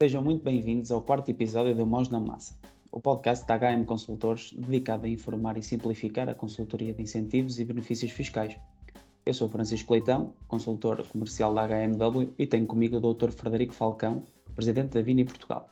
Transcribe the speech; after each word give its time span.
Sejam 0.00 0.22
muito 0.22 0.44
bem-vindos 0.44 0.92
ao 0.92 1.02
quarto 1.02 1.28
episódio 1.28 1.74
do 1.74 1.84
Mãos 1.84 2.08
na 2.08 2.20
Massa, 2.20 2.54
o 2.92 3.00
podcast 3.00 3.44
da 3.44 3.58
HM 3.58 3.84
Consultores 3.84 4.52
dedicado 4.52 5.06
a 5.06 5.08
informar 5.08 5.58
e 5.58 5.62
simplificar 5.62 6.28
a 6.28 6.36
consultoria 6.36 6.94
de 6.94 7.02
incentivos 7.02 7.58
e 7.58 7.64
benefícios 7.64 8.12
fiscais. 8.12 8.56
Eu 9.26 9.34
sou 9.34 9.48
Francisco 9.48 9.92
Leitão, 9.92 10.34
consultor 10.46 11.04
comercial 11.08 11.52
da 11.52 11.66
HMW 11.66 12.32
e 12.38 12.46
tenho 12.46 12.64
comigo 12.64 12.96
o 12.96 13.12
Dr. 13.12 13.32
Frederico 13.32 13.74
Falcão, 13.74 14.22
presidente 14.54 14.90
da 14.90 15.02
Vini 15.02 15.24
Portugal. 15.24 15.68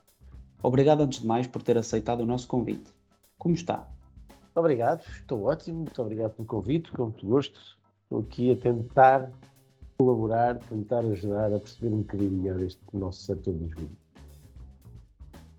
Obrigado 0.60 1.02
antes 1.02 1.20
de 1.20 1.26
mais 1.28 1.46
por 1.46 1.62
ter 1.62 1.78
aceitado 1.78 2.22
o 2.22 2.26
nosso 2.26 2.48
convite. 2.48 2.92
Como 3.38 3.54
está? 3.54 3.88
Obrigado, 4.56 5.04
estou 5.20 5.44
ótimo, 5.44 5.82
muito 5.82 6.02
obrigado 6.02 6.32
pelo 6.32 6.48
convite, 6.48 6.90
com 6.90 7.04
muito 7.04 7.24
gosto. 7.24 7.78
Estou 8.02 8.22
aqui 8.22 8.50
a 8.50 8.56
tentar 8.56 9.30
colaborar, 9.96 10.58
tentar 10.68 11.04
ajudar 11.04 11.52
a 11.52 11.60
perceber 11.60 11.94
um 11.94 11.98
bocadinho 11.98 12.32
melhor 12.32 12.60
este 12.60 12.80
nosso 12.92 13.22
setor 13.22 13.54
dos 13.54 13.72
vinhos. 13.72 14.05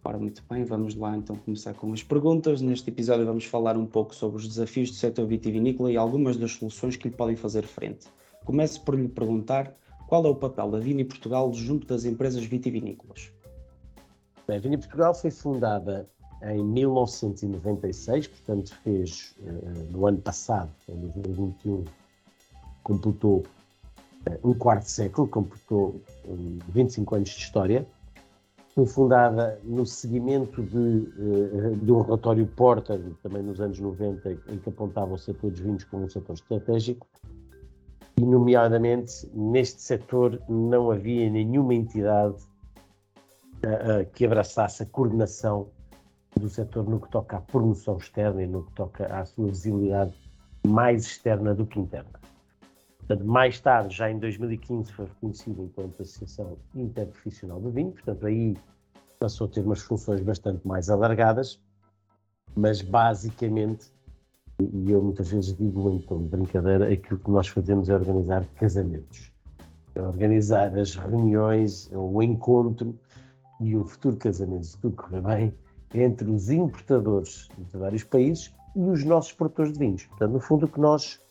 Ora, 0.08 0.18
muito 0.18 0.42
bem, 0.50 0.64
vamos 0.64 0.96
lá 0.96 1.18
então 1.18 1.36
começar 1.36 1.74
com 1.74 1.92
as 1.92 2.02
perguntas. 2.02 2.62
Neste 2.62 2.90
episódio 2.90 3.26
vamos 3.26 3.44
falar 3.44 3.76
um 3.76 3.86
pouco 3.86 4.16
sobre 4.16 4.38
os 4.38 4.48
desafios 4.48 4.90
do 4.90 4.96
setor 4.96 5.28
vitivinícola 5.28 5.92
e 5.92 5.98
algumas 5.98 6.38
das 6.38 6.54
soluções 6.54 6.96
que 6.96 7.10
lhe 7.10 7.14
podem 7.14 7.36
fazer 7.36 7.64
frente. 7.64 8.08
Começo 8.46 8.82
por 8.86 8.98
lhe 8.98 9.10
perguntar 9.10 9.76
qual 10.08 10.26
é 10.26 10.30
o 10.30 10.36
papel 10.36 10.72
da 10.72 10.80
Vini 10.80 11.04
Portugal 11.04 11.52
junto 11.52 11.86
das 11.86 12.06
empresas 12.06 12.46
vitivinícolas. 12.46 13.34
Bem, 14.48 14.56
a 14.56 14.60
Vini 14.62 14.78
Portugal 14.78 15.14
foi 15.14 15.30
fundada 15.30 16.10
em 16.42 16.64
1996, 16.64 18.28
portanto 18.28 18.74
fez 18.86 19.36
uh, 19.42 19.92
no 19.92 20.08
ano 20.08 20.20
passado, 20.20 20.72
em 20.88 20.96
2021, 20.96 21.84
completou 22.82 23.44
uh, 24.26 24.50
um 24.50 24.54
quarto 24.54 24.90
século, 24.90 25.28
completou 25.28 26.02
um, 26.26 26.60
25 26.70 27.14
anos 27.14 27.30
de 27.32 27.40
história 27.40 27.86
foi 28.78 28.86
fundada 28.86 29.60
no 29.64 29.88
seguimento 29.88 30.62
de, 30.62 31.12
eh, 31.18 31.76
de, 31.82 31.92
um 31.92 32.02
relatório 32.02 32.46
Porter, 32.46 33.02
também 33.24 33.42
nos 33.42 33.60
anos 33.60 33.80
90, 33.80 34.32
em 34.50 34.60
que 34.60 34.70
apontava 34.70 35.16
o 35.16 35.18
setor 35.18 35.50
dos 35.50 35.60
vinhos 35.60 35.84
como 35.86 36.04
um 36.04 36.10
setor 36.10 36.34
estratégico, 36.34 37.08
e, 38.16 38.22
nomeadamente, 38.22 39.28
neste 39.34 39.82
setor 39.82 40.40
não 40.48 40.92
havia 40.92 41.28
nenhuma 41.28 41.74
entidade 41.74 42.36
uh, 43.66 44.02
uh, 44.02 44.12
que 44.14 44.28
abraçasse 44.28 44.84
a 44.84 44.86
coordenação 44.86 45.70
do 46.40 46.48
setor 46.48 46.88
no 46.88 47.00
que 47.00 47.10
toca 47.10 47.38
à 47.38 47.42
promoção 47.42 47.98
externa 47.98 48.44
e 48.44 48.48
no 48.48 48.64
que 48.64 48.74
toca 48.74 49.08
à 49.08 49.26
sua 49.26 49.48
visibilidade 49.48 50.14
mais 50.68 51.04
externa 51.04 51.56
do 51.56 51.66
que 51.66 51.80
interna. 51.80 52.27
Portanto, 53.08 53.26
mais 53.26 53.58
tarde, 53.62 53.96
já 53.96 54.12
em 54.12 54.20
2015, 54.20 54.92
foi 54.92 55.06
reconhecido 55.06 55.64
enquanto 55.64 56.02
Associação 56.02 56.58
Interprofissional 56.76 57.58
do 57.62 57.72
Vinho, 57.72 57.92
portanto, 57.94 58.28
aí 58.28 58.58
passou 59.18 59.48
a 59.48 59.50
ter 59.50 59.62
umas 59.62 59.82
funções 59.82 60.20
bastante 60.20 60.68
mais 60.68 60.90
alargadas, 60.90 61.58
mas 62.54 62.82
basicamente, 62.82 63.94
e 64.60 64.92
eu 64.92 65.02
muitas 65.02 65.32
vezes 65.32 65.56
digo 65.56 65.90
em 65.90 66.00
tom 66.00 66.24
de 66.24 66.28
brincadeira, 66.28 66.92
aquilo 66.92 67.18
que 67.18 67.32
nós 67.32 67.48
fazemos 67.48 67.88
é 67.88 67.96
organizar 67.96 68.46
casamentos. 68.56 69.32
É 69.96 70.02
organizar 70.02 70.78
as 70.78 70.96
reuniões, 70.96 71.90
o 71.94 72.22
encontro 72.22 72.94
e 73.62 73.74
o 73.78 73.86
futuro 73.86 74.18
casamento, 74.18 74.66
se 74.66 74.78
tudo 74.80 74.98
correr 74.98 75.22
bem, 75.22 75.54
entre 75.94 76.30
os 76.30 76.50
importadores 76.50 77.48
de 77.58 77.78
vários 77.78 78.04
países 78.04 78.54
e 78.76 78.82
os 78.82 79.06
nossos 79.06 79.32
produtores 79.32 79.72
de 79.72 79.80
vinhos. 79.80 80.06
Portanto, 80.08 80.34
no 80.34 80.40
fundo, 80.42 80.66
o 80.66 80.70
que 80.70 80.80
nós 80.80 81.22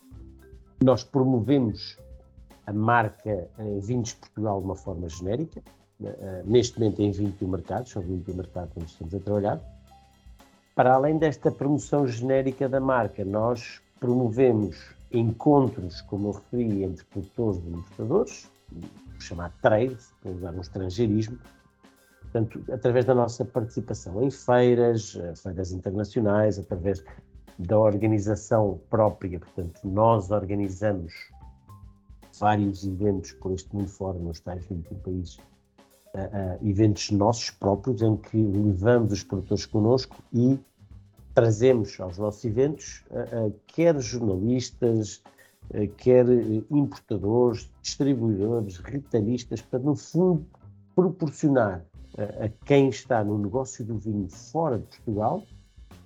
nós 0.83 1.05
promovemos 1.05 1.99
a 2.67 2.73
marca 2.73 3.49
Vinhos 3.81 4.13
Portugal 4.15 4.61
de 4.61 4.67
uma 4.67 4.77
forma 4.77 5.09
genérica, 5.09 5.63
eh, 6.03 6.43
neste 6.45 6.79
momento 6.79 7.01
em 7.01 7.11
21 7.11 7.49
mercados, 7.49 7.91
são 7.91 8.03
21 8.03 8.35
mercados 8.35 8.73
onde 8.77 8.91
estamos 8.91 9.15
a 9.15 9.21
trabalhar. 9.21 9.61
Para 10.75 10.95
além 10.95 11.17
desta 11.17 11.51
promoção 11.51 12.07
genérica 12.07 12.69
da 12.69 12.81
marca, 12.81 13.25
nós 13.25 13.81
promovemos 13.99 14.95
encontros, 15.11 16.03
como 16.03 16.29
eu 16.29 16.33
referi, 16.33 16.85
entre 16.85 17.05
produtores 17.07 17.63
e 17.65 17.69
importadores, 17.71 18.51
chamado 19.19 19.55
trade, 19.63 19.97
para 20.21 20.33
usar 20.33 20.53
um 20.53 20.61
estrangeirismo, 20.61 21.39
portanto, 22.21 22.63
através 22.71 23.07
da 23.07 23.15
nossa 23.15 23.43
participação 23.45 24.23
em 24.23 24.31
feiras, 24.31 25.17
eh, 25.17 25.35
feiras 25.35 25.73
internacionais, 25.73 26.59
através 26.59 27.03
da 27.59 27.79
organização 27.79 28.81
própria, 28.91 29.39
portanto, 29.39 29.81
nós 29.85 30.31
organizamos 30.31 31.13
vários 32.39 32.85
eventos 32.85 33.33
por 33.33 33.53
este 33.53 33.75
mundo 33.75 33.89
fora, 33.89 34.19
nos 34.19 34.41
tais 34.41 34.65
21 34.67 34.99
países, 34.99 35.37
uh, 35.37 36.19
uh, 36.19 36.69
eventos 36.69 37.11
nossos 37.11 37.51
próprios, 37.51 38.03
em 38.03 38.17
que 38.17 38.37
levamos 38.37 39.13
os 39.13 39.23
produtores 39.23 39.65
connosco 39.65 40.17
e 40.33 40.59
trazemos 41.35 41.99
aos 41.99 42.19
nossos 42.19 42.45
eventos 42.45 43.05
uh, 43.11 43.53
quer 43.67 43.99
jornalistas, 44.01 45.23
quer 45.97 46.25
importadores, 46.71 47.69
distribuidores, 47.83 48.77
retalhistas, 48.77 49.61
para, 49.61 49.81
no 49.81 49.97
fundo, 49.97 50.47
proporcionar 50.95 51.85
a 52.17 52.49
quem 52.65 52.89
está 52.89 53.25
no 53.25 53.37
negócio 53.37 53.85
do 53.85 53.99
vinho 53.99 54.29
fora 54.29 54.79
de 54.79 54.85
Portugal 54.85 55.43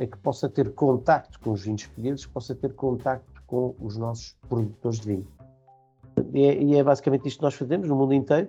é 0.00 0.06
que 0.06 0.16
possa 0.16 0.48
ter 0.48 0.72
contacto 0.72 1.38
com 1.40 1.52
os 1.52 1.62
vinhos 1.62 1.84
portugueses, 1.84 2.24
possa 2.24 2.54
ter 2.54 2.72
contacto 2.74 3.42
com 3.46 3.74
os 3.78 3.98
nossos 3.98 4.34
produtores 4.48 5.00
de 5.00 5.06
vinho. 5.06 5.28
E 6.32 6.44
é, 6.44 6.62
e 6.62 6.74
é 6.76 6.82
basicamente 6.82 7.28
isto 7.28 7.38
que 7.38 7.44
nós 7.44 7.54
fazemos 7.54 7.86
no 7.86 7.94
mundo 7.94 8.14
inteiro, 8.14 8.48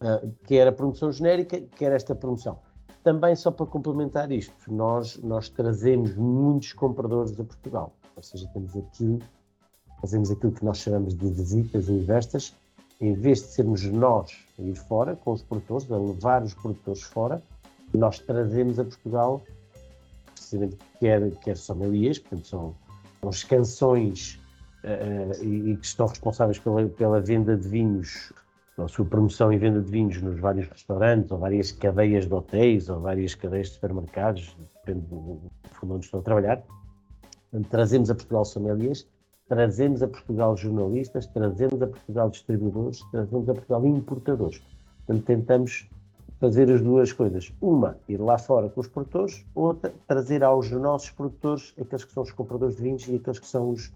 uh, 0.00 0.32
quer 0.44 0.66
a 0.66 0.72
promoção 0.72 1.12
genérica, 1.12 1.60
quer 1.76 1.92
esta 1.92 2.12
promoção. 2.14 2.58
Também, 3.04 3.36
só 3.36 3.52
para 3.52 3.66
complementar 3.66 4.32
isto, 4.32 4.54
nós, 4.68 5.16
nós 5.22 5.48
trazemos 5.48 6.14
muitos 6.16 6.72
compradores 6.72 7.38
a 7.38 7.44
Portugal. 7.44 7.92
Ou 8.16 8.22
seja, 8.22 8.48
temos 8.52 8.76
aqui, 8.76 9.20
fazemos 10.00 10.30
aquilo 10.30 10.52
que 10.52 10.64
nós 10.64 10.78
chamamos 10.78 11.14
de 11.14 11.30
visitas 11.30 11.88
universas, 11.88 12.52
em 13.00 13.14
vez 13.14 13.42
de 13.42 13.48
sermos 13.48 13.84
nós 13.84 14.36
a 14.58 14.62
ir 14.62 14.74
fora 14.74 15.14
com 15.14 15.32
os 15.32 15.42
produtores, 15.42 15.90
a 15.90 15.96
levar 15.96 16.42
os 16.42 16.54
produtores 16.54 17.02
fora, 17.02 17.40
nós 17.94 18.18
trazemos 18.18 18.78
a 18.78 18.84
Portugal 18.84 19.40
precisamente 20.52 20.76
quer, 21.00 21.30
quer 21.38 21.56
sommeliers, 21.56 22.18
portanto 22.18 22.46
são, 22.46 22.74
são 23.20 23.28
as 23.28 23.44
canções 23.44 24.40
uh, 24.84 25.44
e, 25.44 25.72
e, 25.72 25.76
que 25.76 25.86
estão 25.86 26.06
responsáveis 26.06 26.58
pela, 26.58 26.86
pela 26.88 27.20
venda 27.20 27.56
de 27.56 27.68
vinhos, 27.68 28.32
a 28.78 28.88
sua 28.88 29.04
promoção 29.04 29.52
e 29.52 29.58
venda 29.58 29.80
de 29.80 29.90
vinhos 29.90 30.20
nos 30.20 30.38
vários 30.38 30.68
restaurantes, 30.68 31.30
ou 31.30 31.38
várias 31.38 31.72
cadeias 31.72 32.26
de 32.26 32.34
hotéis, 32.34 32.88
ou 32.88 33.00
várias 33.00 33.34
cadeias 33.34 33.68
de 33.68 33.74
supermercados, 33.74 34.56
depende 34.76 35.06
do 35.06 35.40
fundo 35.72 35.94
onde 35.94 36.04
estão 36.04 36.20
a 36.20 36.22
trabalhar. 36.22 36.62
Portanto, 37.50 37.70
trazemos 37.70 38.10
a 38.10 38.14
Portugal 38.14 38.44
sommeliers, 38.44 39.06
trazemos 39.48 40.02
a 40.02 40.08
Portugal 40.08 40.56
jornalistas, 40.56 41.26
trazemos 41.26 41.82
a 41.82 41.86
Portugal 41.86 42.30
distribuidores, 42.30 43.00
trazemos 43.10 43.48
a 43.48 43.54
Portugal 43.54 43.86
importadores. 43.86 44.62
Portanto, 45.06 45.26
tentamos 45.26 45.88
fazer 46.42 46.68
as 46.72 46.80
duas 46.80 47.12
coisas. 47.12 47.52
Uma, 47.60 47.96
ir 48.08 48.20
lá 48.20 48.36
fora 48.36 48.68
com 48.68 48.80
os 48.80 48.88
produtores, 48.88 49.46
outra, 49.54 49.94
trazer 50.08 50.42
aos 50.42 50.68
nossos 50.72 51.08
produtores 51.10 51.72
aqueles 51.80 52.04
que 52.04 52.12
são 52.12 52.24
os 52.24 52.32
compradores 52.32 52.74
de 52.74 52.82
vinhos 52.82 53.06
e 53.06 53.14
aqueles 53.14 53.38
que 53.38 53.46
são 53.46 53.70
os, 53.70 53.92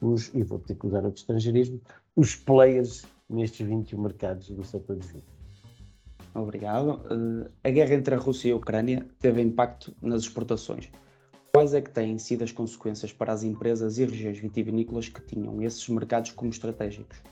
os 0.00 0.34
e 0.34 0.42
vou 0.42 0.58
ter 0.58 0.74
que 0.74 0.84
usar 0.88 1.04
outro 1.04 1.20
estrangeirismo, 1.20 1.80
os 2.16 2.34
players 2.34 3.06
nestes 3.28 3.64
21 3.64 4.02
mercados 4.02 4.50
do 4.50 4.64
setor 4.64 4.96
de 4.96 5.06
vinhos. 5.06 5.24
Obrigado. 6.34 7.02
Uh, 7.08 7.48
a 7.62 7.70
guerra 7.70 7.94
entre 7.94 8.16
a 8.16 8.18
Rússia 8.18 8.48
e 8.48 8.52
a 8.52 8.56
Ucrânia 8.56 9.06
teve 9.20 9.40
impacto 9.40 9.94
nas 10.02 10.22
exportações. 10.22 10.90
Quais 11.54 11.72
é 11.72 11.80
que 11.80 11.90
têm 11.90 12.18
sido 12.18 12.42
as 12.42 12.50
consequências 12.50 13.12
para 13.12 13.32
as 13.32 13.44
empresas 13.44 13.96
e 13.96 14.04
regiões 14.04 14.40
vitivinícolas 14.40 15.08
que 15.08 15.20
tinham 15.20 15.62
esses 15.62 15.88
mercados 15.88 16.32
como 16.32 16.50
estratégicos? 16.50 17.22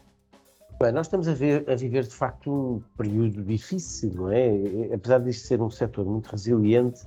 Bem, 0.80 0.92
nós 0.92 1.06
estamos 1.06 1.26
a, 1.26 1.34
ver, 1.34 1.68
a, 1.68 1.74
viver 1.74 2.04
de 2.04 2.14
facto 2.14 2.52
um 2.52 2.80
período 2.96 3.42
difícil, 3.42 4.12
não 4.14 4.30
é? 4.30 4.94
Apesar 4.94 5.18
disto 5.18 5.44
ser 5.44 5.60
um 5.60 5.68
setor 5.68 6.06
muito 6.06 6.28
resiliente, 6.28 7.00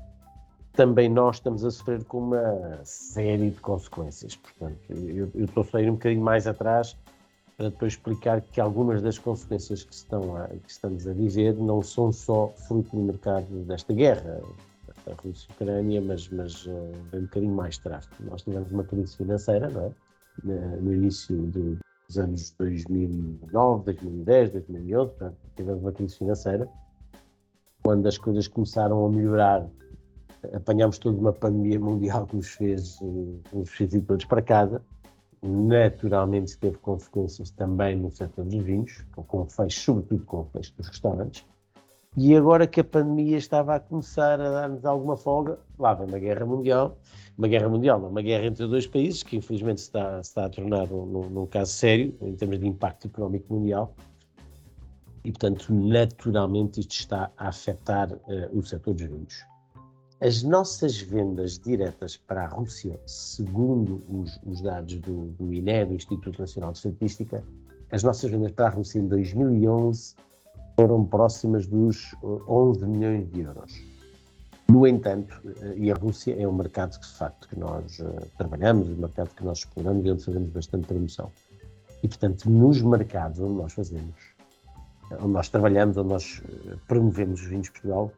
também 0.74 1.08
nós 1.08 1.38
estamos 1.38 1.64
a 1.64 1.72
sofrer 1.72 2.04
com 2.04 2.18
uma 2.18 2.82
série 2.84 3.52
de 3.52 3.62
consequências. 3.62 4.36
Portanto, 4.36 4.78
eu, 4.90 5.32
eu 5.34 5.46
estou 5.46 5.66
a 5.72 5.82
ir 5.82 5.90
um 5.90 5.94
bocadinho 5.94 6.22
mais 6.22 6.48
atrás 6.48 6.98
para 7.56 7.70
depois 7.70 7.94
explicar 7.94 8.42
que 8.42 8.60
algumas 8.60 9.02
das 9.02 9.18
consequências 9.18 9.86
que, 9.86 9.94
estão 9.94 10.36
a, 10.36 10.50
que 10.50 10.70
estamos 10.70 11.08
a 11.08 11.14
viver 11.14 11.54
não 11.56 11.82
são 11.82 12.12
só 12.12 12.50
fruto 12.68 12.94
do 12.94 13.04
mercado 13.04 13.48
desta 13.64 13.94
guerra, 13.94 14.42
a 15.08 15.14
Rússia-Ucrânia, 15.14 16.02
mas, 16.02 16.28
mas 16.28 16.66
uh, 16.66 16.94
um 17.14 17.22
bocadinho 17.22 17.56
mais 17.56 17.80
atrás. 17.80 18.10
Nós 18.20 18.42
tivemos 18.42 18.70
uma 18.70 18.84
crise 18.84 19.16
financeira, 19.16 19.70
não 19.70 19.86
é? 19.86 19.92
No 20.44 20.94
início 20.94 21.38
do, 21.38 21.78
dos 22.12 22.18
anos 22.18 22.52
2009, 22.58 23.86
2010, 23.86 24.52
2011, 24.52 25.10
portanto, 25.12 25.38
tivemos 25.56 25.82
uma 25.82 25.92
crise 25.92 26.18
financeira, 26.18 26.70
quando 27.82 28.06
as 28.08 28.18
coisas 28.18 28.48
começaram 28.48 29.06
a 29.06 29.10
melhorar, 29.10 29.68
apanhámos 30.54 30.98
toda 30.98 31.18
uma 31.18 31.32
pandemia 31.32 31.80
mundial 31.80 32.28
que 32.28 32.36
nos 32.36 32.50
fez, 32.50 33.00
eh, 33.02 33.56
nos 33.56 33.70
fez 33.70 33.94
ir 33.94 34.02
todos 34.02 34.26
para 34.26 34.42
casa, 34.42 34.82
naturalmente 35.42 36.58
teve 36.58 36.78
consequências 36.78 37.50
também 37.52 37.96
no 37.96 38.12
setor 38.12 38.46
dos 38.46 38.62
vinhos, 38.62 39.06
com 39.16 39.42
o 39.42 39.46
fecho, 39.46 39.80
sobretudo 39.80 40.26
com 40.26 40.42
o 40.42 40.46
fecho 40.46 40.74
dos 40.78 40.88
restaurantes, 40.88 41.46
E 42.18 42.36
agora 42.36 42.68
que 42.68 42.82
a 42.82 42.84
pandemia 42.84 43.38
estava 43.38 43.76
a 43.76 43.80
começar 43.80 44.42
a 44.42 44.50
dar-nos 44.50 44.84
alguma 44.84 45.16
folga, 45.16 45.58
lá 45.80 45.94
vem 45.94 46.06
uma 46.08 46.20
guerra 46.20 46.46
mundial, 46.46 46.98
uma 47.38 47.48
guerra 47.48 47.70
mundial, 47.70 48.06
uma 48.06 48.22
guerra 48.22 48.48
entre 48.48 48.68
dois 48.68 48.86
países, 48.86 49.24
que 49.24 49.38
infelizmente 49.38 49.80
se 49.80 49.88
está, 49.88 50.20
está 50.20 50.46
a 50.46 50.50
tornar 50.50 50.88
num, 50.90 51.30
num 51.30 51.46
caso 51.46 51.72
sério, 51.72 52.14
em 52.22 52.36
termos 52.36 52.60
de 52.60 52.68
impacto 52.68 53.08
económico 53.08 53.54
mundial, 53.54 53.96
e 55.24 55.32
portanto, 55.32 55.74
naturalmente, 55.74 56.82
isto 56.82 56.92
está 56.92 57.32
a 57.38 57.48
afetar 57.48 58.12
uh, 58.12 58.20
o 58.52 58.62
setor 58.62 58.94
dos 58.94 59.08
vinhos. 59.08 59.46
As 60.20 60.44
nossas 60.44 61.00
vendas 61.00 61.58
diretas 61.58 62.18
para 62.18 62.44
a 62.44 62.48
Rússia, 62.48 63.00
segundo 63.06 64.04
os, 64.10 64.38
os 64.46 64.60
dados 64.60 65.00
do, 65.00 65.28
do 65.40 65.54
INE, 65.54 65.86
do 65.86 65.94
Instituto 65.94 66.42
Nacional 66.42 66.74
de 66.74 66.80
Estatística, 66.80 67.42
as 67.90 68.04
nossas 68.04 68.30
vendas 68.30 68.52
para 68.52 68.68
a 68.68 68.70
Rússia 68.70 69.00
em 69.00 69.08
2011 69.08 70.14
foram 70.76 71.06
próximas 71.06 71.68
dos 71.68 72.16
11 72.24 72.86
milhões 72.86 73.30
de 73.32 73.42
euros. 73.42 73.92
No 74.70 74.88
entanto, 74.88 75.36
e 75.76 75.92
a 75.92 75.96
Rússia 75.96 76.34
é 76.42 76.48
um 76.48 76.54
mercado 76.54 76.98
que, 76.98 77.06
de 77.06 77.14
facto, 77.14 77.48
que 77.50 77.60
nós 77.60 78.00
uh, 78.00 78.26
trabalhamos, 78.38 78.88
um 78.88 78.96
mercado 78.96 79.30
que 79.36 79.44
nós 79.44 79.60
exploramos 79.60 80.06
e 80.06 80.12
onde 80.12 80.24
fazemos 80.24 80.50
bastante 80.50 80.88
promoção. 80.88 81.30
E, 82.02 82.08
portanto, 82.08 82.50
nos 82.50 82.82
mercados 82.82 83.40
onde 83.40 83.56
nós 83.56 83.74
fazemos, 83.74 84.16
onde 85.12 85.34
nós 85.34 85.50
trabalhamos, 85.50 85.98
onde 85.98 86.10
nós 86.10 86.42
promovemos 86.88 87.42
os 87.42 87.48
vinhos 87.48 87.66
de 87.66 87.72
Portugal, 87.74 88.14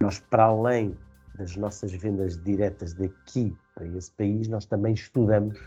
nós, 0.00 0.18
para 0.18 0.44
além 0.44 0.96
das 1.36 1.56
nossas 1.56 1.92
vendas 1.92 2.42
diretas 2.42 2.94
daqui 2.94 3.54
para 3.74 3.86
esse 3.86 4.10
país, 4.12 4.48
nós 4.48 4.64
também 4.64 4.94
estudamos 4.94 5.58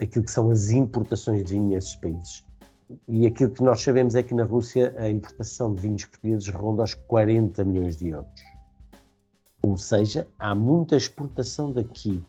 aquilo 0.00 0.24
que 0.24 0.30
são 0.30 0.50
as 0.50 0.70
importações 0.70 1.44
de 1.44 1.52
vinho 1.52 1.68
nesses 1.68 1.94
países 1.96 2.44
e 3.08 3.26
aquilo 3.26 3.50
que 3.50 3.62
nós 3.62 3.82
sabemos 3.82 4.14
é 4.14 4.22
que 4.22 4.34
na 4.34 4.44
Rússia 4.44 4.94
a 4.98 5.08
importação 5.08 5.74
de 5.74 5.82
vinhos 5.82 6.04
portugueses 6.04 6.48
ronda 6.48 6.82
aos 6.82 6.94
40 6.94 7.64
milhões 7.64 7.96
de 7.96 8.08
euros. 8.08 8.42
Ou 9.62 9.76
seja, 9.76 10.26
há 10.38 10.54
muita 10.54 10.96
exportação 10.96 11.72
daqui 11.72 12.22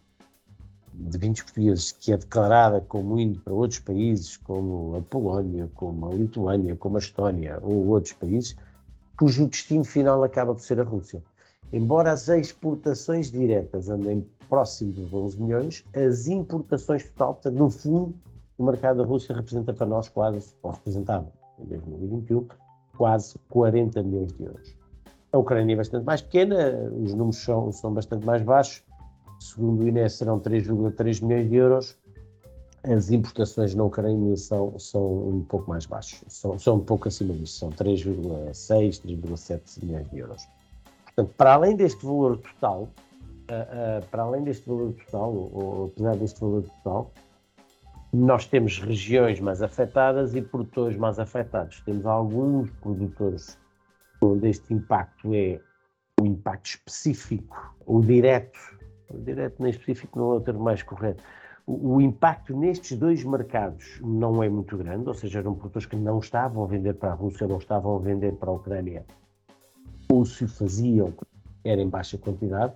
de 0.94 1.18
vinhos 1.18 1.42
portugueses 1.42 1.92
que 1.92 2.14
é 2.14 2.18
declarada 2.18 2.80
como 2.82 3.20
indo 3.20 3.42
para 3.42 3.54
outros 3.54 3.80
países, 3.80 4.38
como 4.38 4.96
a 4.96 5.02
Polónia, 5.02 5.70
como 5.76 6.10
a 6.10 6.14
Lituânia, 6.14 6.76
como 6.76 6.96
a 6.96 7.00
Estónia 7.00 7.60
ou 7.62 7.88
outros 7.88 8.14
países, 8.14 8.56
cujo 9.18 9.48
destino 9.48 9.84
final 9.84 10.24
acaba 10.24 10.54
por 10.54 10.62
ser 10.62 10.80
a 10.80 10.84
Rússia. 10.84 11.22
Embora 11.74 12.12
as 12.12 12.30
exportações 12.30 13.32
diretas 13.32 13.90
andem 13.90 14.26
próximo 14.48 14.94
dos 14.94 15.14
11 15.14 15.42
milhões, 15.42 15.86
as 15.94 16.28
importações 16.28 17.04
total, 17.10 17.40
no 17.52 17.70
fundo, 17.70 18.16
o 18.58 18.64
mercado 18.64 18.98
da 18.98 19.04
Rússia 19.04 19.36
representa 19.36 19.74
para 19.74 19.86
nós 19.86 20.10
quase, 20.10 20.56
ou 20.64 20.72
representava 20.72 21.28
em 21.60 21.66
2021, 21.66 22.48
quase 22.98 23.38
40 23.50 24.02
milhões 24.04 24.34
de 24.34 24.44
euros. 24.44 24.76
A 25.32 25.38
Ucrânia 25.38 25.74
é 25.74 25.78
bastante 25.78 26.06
mais 26.06 26.22
pequena, 26.22 26.56
os 27.04 27.14
números 27.14 27.38
são, 27.38 27.72
são 27.72 27.94
bastante 27.94 28.26
mais 28.26 28.42
baixos, 28.42 28.84
segundo 29.40 29.84
o 29.84 29.88
INE 29.88 30.10
serão 30.10 30.40
3,3 30.40 31.22
milhões 31.24 31.50
de 31.50 31.56
euros, 31.56 31.98
as 32.84 33.10
importações 33.10 33.74
na 33.74 33.84
Ucrânia 33.84 34.38
são, 34.38 34.78
são 34.78 35.30
um 35.30 35.44
pouco 35.44 35.70
mais 35.70 35.86
baixos, 35.86 36.24
são, 36.28 36.58
são 36.58 36.76
um 36.78 36.80
pouco 36.80 37.08
acima 37.08 37.34
disso, 37.34 37.60
são 37.60 37.70
3,6, 37.72 39.02
3,7 39.02 39.84
milhões 39.84 40.10
de 40.10 40.20
euros. 40.20 40.48
Portanto, 41.06 41.34
para 41.36 41.54
além 41.56 41.76
deste 41.76 42.06
valor 42.06 42.38
total, 42.38 42.84
uh, 42.84 42.86
uh, 42.86 44.06
para 44.10 44.24
além 44.24 44.44
deste 44.44 44.68
valor 44.68 44.94
total, 44.94 45.34
ou, 45.34 45.52
ou 45.54 45.86
apesar 45.86 46.16
deste 46.16 46.40
valor 46.40 46.64
total, 46.64 47.12
nós 48.16 48.48
temos 48.48 48.80
regiões 48.80 49.42
mais 49.42 49.62
afetadas 49.62 50.36
e 50.36 50.42
produtores 50.42 50.98
mais 50.98 51.20
afetados. 51.20 51.82
Temos 51.82 52.06
alguns 52.06 52.70
produtores 52.82 53.58
onde 54.22 54.50
este 54.50 54.74
impacto 54.74 55.34
é 55.34 55.60
o 56.22 56.26
impacto 56.26 56.68
específico, 56.68 57.76
o 57.86 58.02
direto, 58.02 58.58
o 59.10 59.18
direto 59.18 59.62
nem 59.62 59.70
específico 59.70 60.18
não 60.18 60.34
é 60.34 60.36
o 60.38 60.42
termo 60.42 60.64
mais 60.64 60.82
correto. 60.82 61.22
O, 61.68 61.96
o, 61.96 62.02
impacto 62.02 62.56
nestes 62.56 62.98
dois 62.98 63.24
mercados 63.24 64.00
não 64.02 64.42
é 64.42 64.48
muito 64.48 64.78
grande, 64.78 65.10
ou 65.10 65.14
seja, 65.14 65.40
eram 65.40 65.54
produtores 65.54 65.86
que 65.86 65.96
não 65.98 66.20
estavam 66.20 66.64
a 66.64 66.68
vender 66.68 66.94
para 66.94 67.12
a 67.12 67.16
Rússia, 67.16 67.48
não 67.48 67.58
estavam 67.58 67.98
a 67.98 68.00
vender 68.00 68.34
para 68.36 68.50
a 68.50 68.54
Ucrânia, 68.54 69.06
ou 70.10 70.26
se 70.26 70.48
faziam, 70.48 71.14
era 71.66 71.82
em 71.82 71.90
baixa 71.90 72.18
quantidade. 72.18 72.74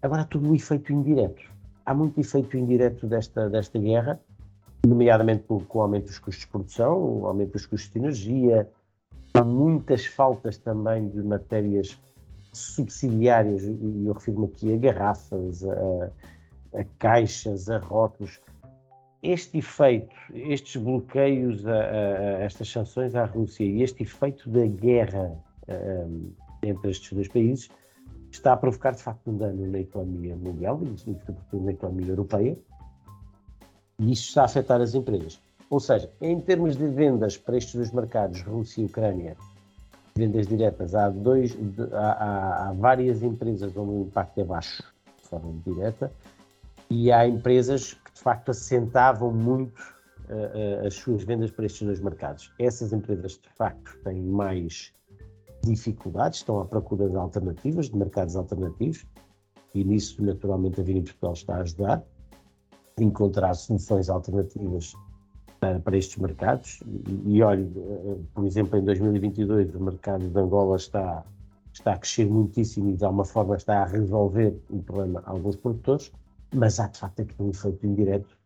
Agora, 0.00 0.24
tudo 0.24 0.50
o 0.50 0.54
efeito 0.54 0.92
indireto. 0.92 1.42
Há 1.84 1.94
muito 1.94 2.20
efeito 2.20 2.56
indireto 2.56 3.06
desta, 3.06 3.48
desta 3.50 3.78
guerra, 3.78 4.20
nomeadamente 4.88 5.44
com 5.44 5.78
o 5.78 5.82
aumento 5.82 6.06
dos 6.06 6.18
custos 6.18 6.44
de 6.44 6.50
produção, 6.50 7.20
o 7.20 7.26
aumento 7.26 7.52
dos 7.52 7.66
custos 7.66 7.92
de 7.92 7.98
energia, 7.98 8.68
muitas 9.44 10.06
faltas 10.06 10.56
também 10.58 11.08
de 11.08 11.22
matérias 11.22 11.98
subsidiárias, 12.52 13.62
e 13.64 14.04
eu 14.06 14.12
refiro-me 14.12 14.46
aqui 14.46 14.72
a 14.72 14.76
garrafas, 14.76 15.64
a, 15.64 16.10
a, 16.74 16.84
caixas, 16.98 17.68
a 17.68 17.78
rótulos. 17.78 18.40
Este 19.22 19.58
efeito, 19.58 20.14
estes 20.32 20.80
bloqueios, 20.80 21.66
a, 21.66 21.72
a, 21.72 22.42
estas 22.42 22.70
sanções 22.70 23.14
à 23.14 23.24
Rússia 23.24 23.64
e 23.64 23.82
este 23.82 24.02
efeito 24.02 24.48
da 24.48 24.66
guerra 24.66 25.36
entre 26.62 26.90
estes 26.90 27.12
dois 27.12 27.28
países 27.28 27.68
está 28.30 28.52
a 28.52 28.56
provocar 28.56 28.92
de 28.92 29.02
facto 29.02 29.30
um 29.30 29.36
dano 29.36 29.66
na 29.66 29.80
economia 29.80 30.36
mundial 30.36 30.80
e, 30.82 30.98
sobretudo, 30.98 31.64
na 31.64 31.72
economia 31.72 32.08
europeia, 32.08 32.58
e 33.98 34.12
isso 34.12 34.28
está 34.28 34.42
a 34.42 34.44
afetar 34.44 34.80
as 34.80 34.94
empresas. 34.94 35.40
Ou 35.70 35.80
seja, 35.80 36.10
em 36.20 36.40
termos 36.40 36.76
de 36.76 36.86
vendas 36.88 37.36
para 37.36 37.56
estes 37.56 37.74
dois 37.74 37.92
mercados, 37.92 38.40
Rússia 38.42 38.82
e 38.82 38.86
Ucrânia, 38.86 39.36
vendas 40.16 40.46
diretas, 40.46 40.94
há, 40.94 41.10
dois, 41.10 41.56
há, 41.92 42.68
há, 42.68 42.72
várias 42.72 43.22
empresas 43.22 43.76
onde 43.76 43.90
o 43.90 44.02
impacto 44.02 44.40
é 44.40 44.44
baixo, 44.44 44.82
de 45.20 45.28
forma 45.28 45.52
direta, 45.66 46.10
e 46.88 47.12
há 47.12 47.26
empresas 47.26 47.94
que 47.94 48.12
de 48.14 48.20
facto 48.20 48.50
assentavam 48.50 49.30
muito 49.30 49.78
uh, 50.30 50.82
uh, 50.82 50.86
as 50.86 50.94
suas 50.94 51.22
vendas 51.22 51.50
para 51.50 51.66
estes 51.66 51.86
dois 51.86 52.00
mercados. 52.00 52.50
Essas 52.58 52.92
empresas 52.92 53.32
de 53.32 53.48
facto 53.56 53.98
têm 54.04 54.22
mais 54.22 54.92
dificuldades, 55.64 56.38
estão 56.38 56.60
à 56.60 56.64
procura 56.64 57.10
de 57.10 57.16
alternativas, 57.16 57.90
de 57.90 57.96
mercados 57.96 58.36
alternativos, 58.36 59.04
e 59.74 59.84
nisso 59.84 60.24
naturalmente 60.24 60.80
a 60.80 60.84
Vini 60.84 61.02
Portugal 61.02 61.34
está 61.34 61.56
a 61.56 61.60
ajudar 61.60 62.02
encontrar 63.04 63.54
soluções 63.54 64.08
alternativas 64.08 64.94
para, 65.60 65.80
para 65.80 65.96
estes 65.96 66.16
mercados. 66.18 66.80
E, 67.26 67.36
e 67.36 67.42
eh, 67.42 68.16
por 68.34 68.44
exemplo, 68.44 68.78
em 68.78 68.84
2022 68.84 69.74
o 69.74 69.80
mercado 69.80 70.28
de 70.28 70.38
Angola 70.38 70.76
está, 70.76 71.24
está 71.72 71.92
a 71.92 71.98
crescer 71.98 72.26
muitíssimo 72.26 72.90
e 72.90 72.96
de 72.96 73.04
alguma 73.04 73.24
forma 73.24 73.56
está 73.56 73.82
a 73.82 73.86
resolver 73.86 74.56
o 74.70 74.82
problema 74.82 75.22
a 75.26 75.30
alguns 75.30 75.56
produtores, 75.56 76.12
mas 76.54 76.78
há 76.80 76.88
de 76.88 76.98
facto 76.98 77.22
aqui 77.22 77.34
um 77.38 77.50
efeito 77.50 77.86
indireto 77.86 78.38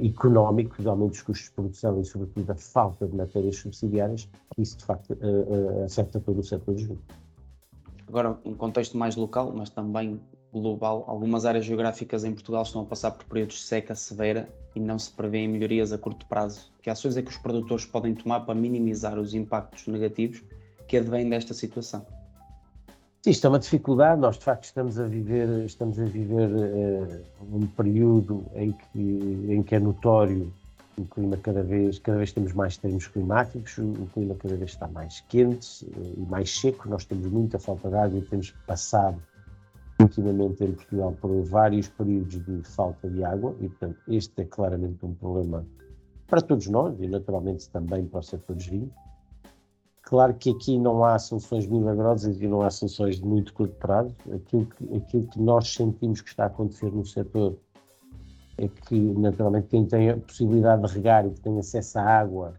económico, 0.00 0.80
de 0.80 0.88
aumento 0.88 1.10
dos 1.10 1.22
custos 1.22 1.48
de 1.48 1.54
produção 1.54 2.00
e 2.00 2.04
sobretudo 2.04 2.50
a 2.50 2.54
falta 2.54 3.06
de 3.06 3.16
matérias 3.16 3.56
subsidiárias, 3.56 4.28
que 4.54 4.62
isso 4.62 4.78
de 4.78 4.84
facto 4.84 5.10
uh, 5.14 5.80
uh, 5.80 5.84
afeta 5.84 6.20
todo 6.20 6.38
o 6.38 6.44
setor 6.44 6.74
dos 6.74 6.84
vinhos. 6.84 7.02
Agora, 8.06 8.38
um 8.44 8.54
contexto 8.54 8.96
mais 8.96 9.16
local, 9.16 9.52
mas 9.54 9.70
também 9.70 10.20
global, 10.52 11.04
algumas 11.06 11.44
áreas 11.44 11.64
geográficas 11.64 12.24
em 12.24 12.32
Portugal 12.32 12.62
estão 12.62 12.82
a 12.82 12.84
passar 12.84 13.10
por 13.10 13.24
períodos 13.26 13.56
de 13.56 13.62
seca 13.62 13.94
severa 13.94 14.48
e 14.74 14.80
não 14.80 14.98
se 14.98 15.10
prevêem 15.10 15.48
melhorias 15.48 15.92
a 15.92 15.98
curto 15.98 16.26
prazo. 16.26 16.70
Que 16.82 16.90
ações 16.90 17.16
é 17.16 17.22
que 17.22 17.30
os 17.30 17.36
produtores 17.36 17.84
podem 17.84 18.14
tomar 18.14 18.40
para 18.40 18.54
minimizar 18.54 19.18
os 19.18 19.34
impactos 19.34 19.86
negativos 19.86 20.42
que 20.86 20.96
advêm 20.96 21.28
desta 21.28 21.52
situação? 21.52 22.06
Sim, 23.22 23.30
isto 23.30 23.46
é 23.46 23.50
uma 23.50 23.58
dificuldade. 23.58 24.20
Nós, 24.20 24.38
de 24.38 24.44
facto, 24.44 24.64
estamos 24.64 24.98
a 24.98 25.06
viver, 25.06 25.48
estamos 25.64 25.98
a 25.98 26.04
viver 26.04 26.48
uh, 26.48 27.22
um 27.52 27.66
período 27.66 28.46
em 28.54 28.72
que, 28.72 29.52
em 29.52 29.62
que 29.62 29.74
é 29.74 29.80
notório 29.80 30.52
o 30.96 31.04
clima 31.04 31.36
cada 31.36 31.62
vez, 31.62 31.98
cada 31.98 32.18
vez 32.18 32.32
temos 32.32 32.52
mais 32.52 32.76
termos 32.76 33.06
climáticos, 33.06 33.78
o 33.78 34.08
clima 34.12 34.34
cada 34.34 34.56
vez 34.56 34.72
está 34.72 34.88
mais 34.88 35.20
quente 35.28 35.84
uh, 35.84 36.14
e 36.16 36.26
mais 36.30 36.58
seco. 36.58 36.88
Nós 36.88 37.04
temos 37.04 37.26
muita 37.26 37.58
falta 37.58 37.88
de 37.88 37.96
água 37.96 38.18
e 38.18 38.22
temos 38.22 38.52
passado 38.66 39.20
ultimamente 40.00 40.64
em 40.64 40.72
Portugal 40.72 41.12
por 41.20 41.42
vários 41.42 41.88
períodos 41.88 42.44
de 42.44 42.62
falta 42.62 43.08
de 43.10 43.24
água 43.24 43.54
e, 43.60 43.68
portanto, 43.68 43.98
este 44.08 44.42
é 44.42 44.44
claramente 44.44 45.04
um 45.04 45.14
problema 45.14 45.66
para 46.26 46.40
todos 46.40 46.68
nós 46.68 46.98
e, 47.00 47.08
naturalmente, 47.08 47.68
também 47.70 48.06
para 48.06 48.20
o 48.20 48.22
setor 48.22 48.54
dos 48.54 48.66
vinhos. 48.66 48.92
Claro 50.02 50.34
que 50.34 50.50
aqui 50.50 50.78
não 50.78 51.04
há 51.04 51.18
soluções 51.18 51.66
milagrosas 51.66 52.40
e 52.40 52.46
não 52.46 52.62
há 52.62 52.70
soluções 52.70 53.16
de 53.16 53.26
muito 53.26 53.52
curto 53.52 53.74
prazo. 53.74 54.14
Aquilo 54.32 54.66
que, 54.66 54.96
aquilo 54.96 55.26
que 55.26 55.40
nós 55.40 55.68
sentimos 55.72 56.20
que 56.20 56.30
está 56.30 56.44
a 56.44 56.46
acontecer 56.46 56.90
no 56.90 57.04
setor 57.04 57.58
é 58.56 58.68
que, 58.68 58.98
naturalmente, 58.98 59.68
quem 59.68 59.84
tem 59.84 60.10
a 60.10 60.16
possibilidade 60.16 60.86
de 60.86 60.94
regar 60.94 61.26
e 61.26 61.30
que 61.30 61.40
tem 61.40 61.58
acesso 61.58 61.98
à 61.98 62.04
água 62.04 62.54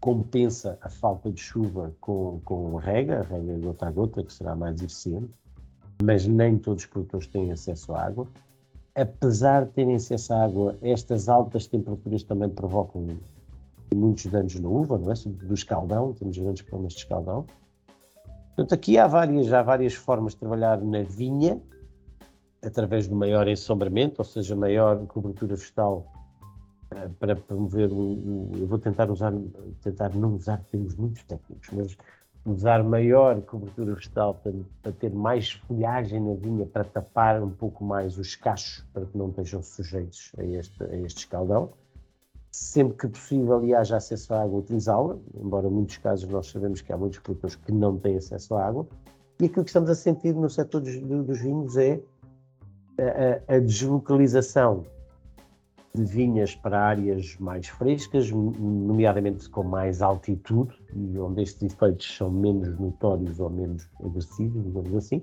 compensa 0.00 0.78
a 0.80 0.88
falta 0.88 1.30
de 1.30 1.40
chuva 1.40 1.94
com, 2.00 2.40
com 2.44 2.76
rega, 2.76 3.22
rega 3.22 3.58
gota 3.58 3.86
a 3.86 3.90
gota, 3.90 4.22
que 4.22 4.32
será 4.32 4.54
mais 4.54 4.80
eficiente 4.80 5.30
mas 6.02 6.26
nem 6.26 6.58
todos 6.58 6.84
os 6.84 6.90
produtores 6.90 7.26
têm 7.26 7.50
acesso 7.52 7.92
à 7.94 8.06
água. 8.06 8.26
Apesar 8.94 9.64
de 9.64 9.72
terem 9.72 9.96
acesso 9.96 10.32
à 10.32 10.44
água, 10.44 10.76
estas 10.82 11.28
altas 11.28 11.66
temperaturas 11.66 12.22
também 12.22 12.48
provocam 12.48 13.06
muitos 13.94 14.26
danos 14.26 14.58
na 14.58 14.68
uva, 14.68 14.98
não 14.98 15.10
é? 15.10 15.14
Do 15.26 15.54
escaldão, 15.54 16.12
temos 16.12 16.36
grandes 16.36 16.62
problemas 16.62 16.92
de 16.94 17.00
escaldão. 17.00 17.46
Portanto, 18.48 18.72
aqui 18.72 18.98
há 18.98 19.06
várias, 19.06 19.52
há 19.52 19.62
várias 19.62 19.94
formas 19.94 20.32
de 20.32 20.40
trabalhar 20.40 20.80
na 20.80 21.02
vinha, 21.02 21.60
através 22.62 23.06
do 23.06 23.14
maior 23.14 23.46
ensombramento, 23.46 24.16
ou 24.18 24.24
seja, 24.24 24.56
maior 24.56 25.06
cobertura 25.06 25.54
vegetal 25.54 26.12
uh, 26.92 27.08
para 27.20 27.36
promover 27.36 27.92
o, 27.92 28.50
Eu 28.58 28.66
vou 28.66 28.78
tentar 28.78 29.10
usar, 29.10 29.32
tentar 29.80 30.14
não 30.14 30.34
usar 30.34 30.60
termos 30.70 30.96
muito 30.96 31.24
técnicos, 31.24 31.68
mas 31.72 31.96
usar 32.44 32.82
maior 32.82 33.40
cobertura 33.42 33.94
vegetal 33.94 34.34
para, 34.34 34.52
para, 34.82 34.92
ter 34.92 35.12
mais 35.12 35.52
folhagem 35.52 36.20
na 36.20 36.34
vinha, 36.34 36.66
para 36.66 36.84
tapar 36.84 37.42
um 37.42 37.50
pouco 37.50 37.84
mais 37.84 38.18
os 38.18 38.34
cachos, 38.36 38.84
para 38.92 39.04
que 39.04 39.16
não 39.16 39.28
estejam 39.28 39.62
sujeitos 39.62 40.32
a 40.38 40.44
este, 40.44 40.82
a 40.84 40.96
este 40.96 41.18
escaldão. 41.18 41.70
Sempre 42.50 42.96
que 42.96 43.08
possível 43.08 43.62
e 43.64 43.74
haja 43.74 43.96
acesso 43.96 44.32
à 44.32 44.42
água, 44.42 44.60
utilizá-la, 44.60 45.18
embora 45.34 45.66
em 45.66 45.70
muitos 45.70 45.98
casos 45.98 46.28
nós 46.28 46.46
sabemos 46.46 46.80
que 46.80 46.92
há 46.92 46.96
muitos 46.96 47.18
produtores 47.18 47.56
que 47.56 47.70
não 47.70 47.98
têm 47.98 48.16
acesso 48.16 48.54
à 48.54 48.66
água. 48.66 48.86
E 49.40 49.44
aquilo 49.44 49.64
que 49.64 49.70
estamos 49.70 49.90
a 49.90 49.94
sentir 49.94 50.34
no 50.34 50.48
setor 50.48 50.80
dos, 50.80 50.98
dos 50.98 51.40
vinhos 51.40 51.76
é 51.76 52.00
a, 52.98 53.56
a 53.56 53.58
deslocalização 53.60 54.84
de 55.98 56.04
vinhas 56.04 56.54
para 56.54 56.80
áreas 56.80 57.36
mais 57.38 57.68
frescas, 57.68 58.30
nomeadamente 58.30 59.48
com 59.48 59.62
mais 59.62 60.00
altitude, 60.00 60.74
e 60.94 61.18
onde 61.18 61.42
estes 61.42 61.72
efeitos 61.72 62.16
são 62.16 62.30
menos 62.30 62.78
notórios 62.78 63.38
ou 63.40 63.50
menos 63.50 63.88
agressivos, 64.02 64.64
digamos 64.64 64.94
assim, 64.94 65.22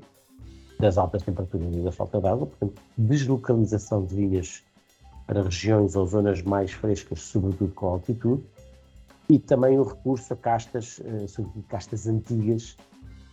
das 0.80 0.98
altas 0.98 1.24
temperaturas 1.24 1.76
e 1.76 1.82
da 1.82 1.92
falta 1.92 2.20
de 2.20 2.28
água. 2.28 2.48
Portanto, 2.48 2.82
deslocalização 2.98 4.06
de 4.06 4.16
vinhas 4.16 4.64
para 5.26 5.42
regiões 5.42 5.96
ou 5.96 6.06
zonas 6.06 6.42
mais 6.42 6.72
frescas, 6.72 7.22
sobretudo 7.22 7.74
com 7.74 7.88
altitude, 7.88 8.44
e 9.28 9.40
também 9.40 9.80
o 9.80 9.84
recurso 9.84 10.34
a 10.34 10.38
castas, 10.38 11.02
eh, 11.04 11.28
sobretudo 11.28 11.64
castas 11.68 12.06
antigas, 12.06 12.78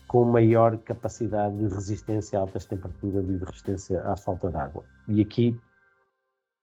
com 0.09 0.25
maior 0.25 0.77
capacidade 0.79 1.57
de 1.57 1.75
resistência 1.75 2.39
a 2.39 2.43
altas 2.43 2.65
temperaturas 2.67 3.25
e 3.29 3.39
de 3.39 3.45
resistência 3.45 4.03
à 4.03 4.17
falta 4.17 4.51
de 4.51 4.57
água. 4.57 4.85
E 5.09 5.21
aqui 5.21 5.59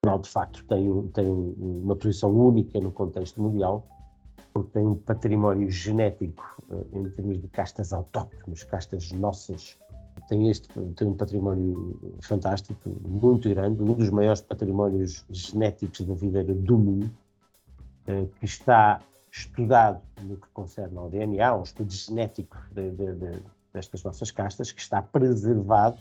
Portugal, 0.01 0.20
de 0.20 0.29
facto, 0.29 0.63
tem, 0.65 1.08
tem 1.10 1.27
uma 1.27 1.96
posição 1.96 2.32
única 2.32 2.79
no 2.79 2.91
contexto 2.91 3.41
mundial, 3.41 3.86
porque 4.53 4.72
tem 4.72 4.88
um 4.88 4.96
património 4.96 5.70
genético 5.70 6.63
eh, 6.72 6.86
em 6.94 7.10
termos 7.10 7.41
de 7.41 7.48
castas 7.50 7.91
autóctones, 7.91 8.63
castas 8.63 9.12
nossas. 9.12 9.77
Tem, 10.27 10.50
este, 10.50 10.68
tem 10.96 11.08
um 11.08 11.15
património 11.15 12.18
fantástico, 12.22 12.89
muito 13.01 13.50
grande, 13.50 13.82
um 13.82 13.94
dos 13.94 14.10
maiores 14.10 14.41
patrimónios 14.41 15.25
genéticos 15.29 16.06
da 16.06 16.13
videira 16.13 16.53
do 16.53 16.77
mundo, 16.77 17.12
eh, 18.08 18.25
que 18.39 18.46
está 18.46 19.01
estudado 19.32 20.01
no 20.22 20.38
que 20.38 20.48
concerne 20.53 20.98
ao 20.98 21.10
DNA, 21.10 21.56
um 21.56 21.63
estudo 21.63 21.91
genético 21.91 22.58
de, 22.72 22.89
de, 22.91 23.13
de, 23.15 23.44
destas 23.74 24.03
nossas 24.03 24.32
castas, 24.32 24.72
que 24.72 24.82
está 24.82 25.01
preservado 25.01 26.00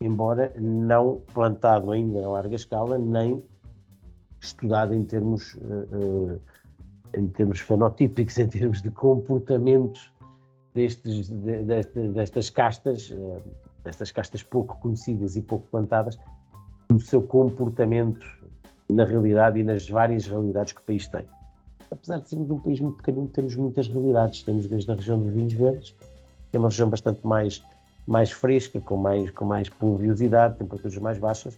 embora 0.00 0.52
não 0.58 1.20
plantado 1.34 1.90
ainda 1.90 2.24
a 2.24 2.28
larga 2.28 2.56
escala, 2.56 2.98
nem 2.98 3.42
estudado 4.40 4.94
em 4.94 5.04
termos, 5.04 5.54
uh, 5.54 6.40
em 7.14 7.28
termos 7.28 7.60
fenotípicos, 7.60 8.36
em 8.38 8.48
termos 8.48 8.80
de 8.80 8.90
comportamento 8.90 10.00
destes, 10.74 11.28
de, 11.28 11.62
destas, 11.64 12.12
destas 12.14 12.50
castas, 12.50 13.10
uh, 13.10 13.42
destas 13.84 14.10
castas 14.10 14.42
pouco 14.42 14.78
conhecidas 14.78 15.36
e 15.36 15.42
pouco 15.42 15.66
plantadas, 15.68 16.18
no 16.90 16.98
seu 16.98 17.22
comportamento 17.22 18.26
na 18.88 19.04
realidade 19.04 19.60
e 19.60 19.62
nas 19.62 19.88
várias 19.88 20.26
realidades 20.26 20.72
que 20.72 20.80
o 20.80 20.84
país 20.84 21.06
tem. 21.08 21.26
Apesar 21.90 22.20
de 22.20 22.28
sermos 22.28 22.50
um 22.50 22.58
país 22.58 22.80
muito 22.80 22.96
pequenino, 22.96 23.28
temos 23.28 23.54
muitas 23.54 23.86
realidades. 23.86 24.42
Temos 24.42 24.66
desde 24.66 24.90
a 24.90 24.94
região 24.94 25.20
dos 25.20 25.32
vinhos 25.32 25.52
verdes, 25.52 25.94
que 26.50 26.56
é 26.56 26.58
uma 26.58 26.68
região 26.68 26.88
bastante 26.88 27.24
mais 27.24 27.62
mais 28.10 28.32
fresca, 28.32 28.80
com 28.80 28.96
mais, 28.96 29.30
com 29.30 29.44
mais 29.44 29.68
pluviosidade, 29.68 30.58
temperaturas 30.58 30.98
mais 30.98 31.16
baixas, 31.16 31.56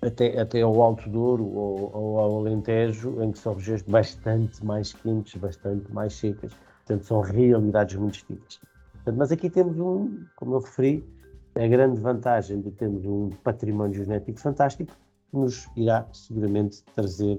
até, 0.00 0.40
até 0.40 0.62
ao 0.62 0.82
Alto 0.82 1.08
Douro 1.10 1.44
ou, 1.44 1.90
ou 1.94 2.18
ao 2.18 2.38
Alentejo, 2.38 3.22
em 3.22 3.30
que 3.30 3.38
são 3.38 3.52
regiões 3.52 3.82
bastante 3.82 4.64
mais 4.64 4.94
quentes, 4.94 5.34
bastante 5.34 5.92
mais 5.92 6.14
secas. 6.14 6.50
Portanto, 6.78 7.04
são 7.04 7.20
realidades 7.20 7.94
muito 7.94 8.14
distintas. 8.14 8.58
Portanto, 8.94 9.16
mas 9.18 9.30
aqui 9.30 9.50
temos 9.50 9.78
um, 9.78 10.24
como 10.34 10.54
eu 10.54 10.60
referi, 10.60 11.06
a 11.54 11.66
grande 11.66 12.00
vantagem 12.00 12.62
de 12.62 12.70
termos 12.70 13.04
um 13.04 13.28
património 13.44 14.02
genético 14.02 14.40
fantástico 14.40 14.92
que 15.30 15.36
nos 15.36 15.68
irá 15.76 16.06
seguramente 16.10 16.82
trazer 16.94 17.38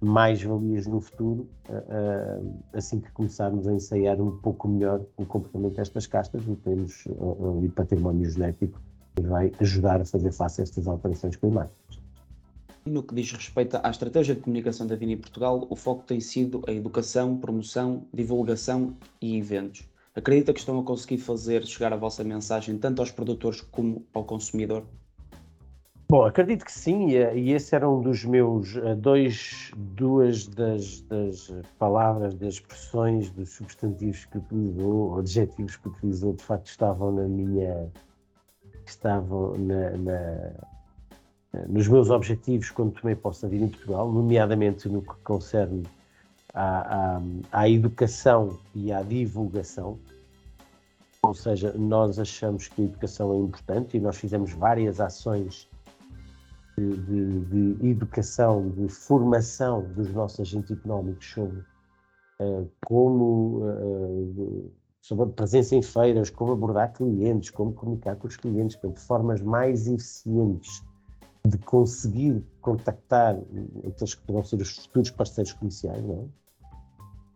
mais 0.00 0.42
valias 0.42 0.86
no 0.86 1.00
futuro, 1.00 1.48
assim 2.72 3.00
que 3.00 3.10
começarmos 3.12 3.66
a 3.66 3.72
ensaiar 3.72 4.20
um 4.20 4.36
pouco 4.38 4.68
melhor 4.68 5.00
o 5.16 5.24
comportamento 5.24 5.76
destas 5.76 6.06
castas 6.06 6.42
e 6.46 6.54
temos 6.56 7.04
ali 7.58 7.68
património 7.68 8.28
genético 8.28 8.80
que 9.14 9.22
vai 9.22 9.52
ajudar 9.60 10.00
a 10.00 10.04
fazer 10.04 10.32
face 10.32 10.60
a 10.60 10.64
estas 10.64 10.86
alterações 10.86 11.36
climáticas. 11.36 11.98
No 12.84 13.02
que 13.02 13.14
diz 13.14 13.32
respeito 13.32 13.80
à 13.82 13.90
estratégia 13.90 14.34
de 14.34 14.42
comunicação 14.42 14.86
da 14.86 14.94
Vini 14.94 15.16
Portugal, 15.16 15.66
o 15.68 15.74
foco 15.74 16.04
tem 16.04 16.20
sido 16.20 16.62
a 16.68 16.72
educação, 16.72 17.36
promoção, 17.36 18.06
divulgação 18.12 18.94
e 19.20 19.36
eventos. 19.36 19.88
Acredita 20.14 20.52
que 20.52 20.60
estão 20.60 20.78
a 20.78 20.84
conseguir 20.84 21.18
fazer 21.18 21.66
chegar 21.66 21.92
a 21.92 21.96
vossa 21.96 22.22
mensagem 22.22 22.78
tanto 22.78 23.00
aos 23.00 23.10
produtores 23.10 23.60
como 23.60 24.06
ao 24.14 24.24
consumidor? 24.24 24.84
Bom, 26.08 26.24
acredito 26.24 26.64
que 26.64 26.70
sim, 26.70 27.08
e 27.08 27.50
esse 27.50 27.74
era 27.74 27.90
um 27.90 28.00
dos 28.00 28.24
meus 28.24 28.76
eh, 28.76 28.94
dois, 28.94 29.72
duas 29.76 30.46
das, 30.46 31.00
das 31.00 31.52
palavras, 31.80 32.32
das 32.34 32.54
expressões, 32.54 33.28
dos 33.30 33.50
substantivos 33.50 34.24
que 34.26 34.38
utilizou, 34.38 35.18
adjetivos 35.18 35.74
que 35.74 35.88
utilizou, 35.88 36.32
de 36.34 36.44
facto 36.44 36.68
estavam 36.68 37.10
na 37.10 37.24
minha, 37.24 37.90
estavam 38.86 39.58
na, 39.58 39.90
na, 39.96 40.52
nos 41.68 41.88
meus 41.88 42.08
objetivos 42.08 42.70
quando 42.70 43.00
tomei 43.00 43.16
posse 43.16 43.42
da 43.42 43.48
vida 43.48 43.64
em 43.64 43.68
Portugal, 43.68 44.08
nomeadamente 44.08 44.88
no 44.88 45.02
que 45.02 45.14
concerne 45.24 45.82
à, 46.54 47.16
à, 47.16 47.20
à 47.50 47.68
educação 47.68 48.56
e 48.76 48.92
à 48.92 49.02
divulgação. 49.02 49.98
Ou 51.22 51.34
seja, 51.34 51.72
nós 51.72 52.20
achamos 52.20 52.68
que 52.68 52.82
a 52.82 52.84
educação 52.84 53.32
é 53.32 53.36
importante 53.38 53.96
e 53.96 54.00
nós 54.00 54.16
fizemos 54.16 54.52
várias 54.52 55.00
ações 55.00 55.68
de, 56.76 56.96
de, 56.96 57.74
de, 57.74 57.88
educação, 57.88 58.70
de 58.70 58.88
formação 58.88 59.82
dos 59.94 60.12
nossos 60.12 60.40
agentes 60.40 60.70
económicos 60.70 61.26
sobre 61.26 61.58
uh, 62.40 62.70
como 62.84 63.62
uh, 63.64 64.70
sobre 65.00 65.24
a 65.24 65.28
presença 65.28 65.76
em 65.76 65.82
feiras, 65.82 66.30
como 66.30 66.52
abordar 66.52 66.92
clientes, 66.92 67.50
como 67.50 67.72
comunicar 67.72 68.16
com 68.16 68.26
os 68.26 68.36
clientes, 68.36 68.76
de 68.76 69.00
formas 69.00 69.40
mais 69.40 69.86
eficientes 69.86 70.82
de 71.46 71.56
conseguir 71.58 72.44
contactar 72.60 73.38
aqueles 73.86 74.14
que 74.14 74.22
poderão 74.22 74.44
ser 74.44 74.60
os 74.60 74.76
futuros 74.76 75.10
parceiros 75.10 75.52
comerciais, 75.52 76.04
não 76.04 76.14
é? 76.14 76.24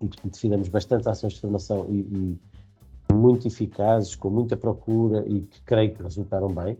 E, 0.01 0.09
portanto, 0.09 0.37
fizemos 0.37 0.69
bastantes 0.69 1.07
ações 1.07 1.35
de 1.35 1.41
formação 1.41 1.87
e, 1.89 2.01
e 2.01 3.13
muito 3.13 3.47
eficazes, 3.47 4.17
com 4.17 4.31
muita 4.31 4.57
procura 4.57 5.25
e 5.29 5.43
que 5.43 5.63
creio 5.63 5.95
que 5.95 6.03
resultaram 6.03 6.49
bem. 6.49 6.77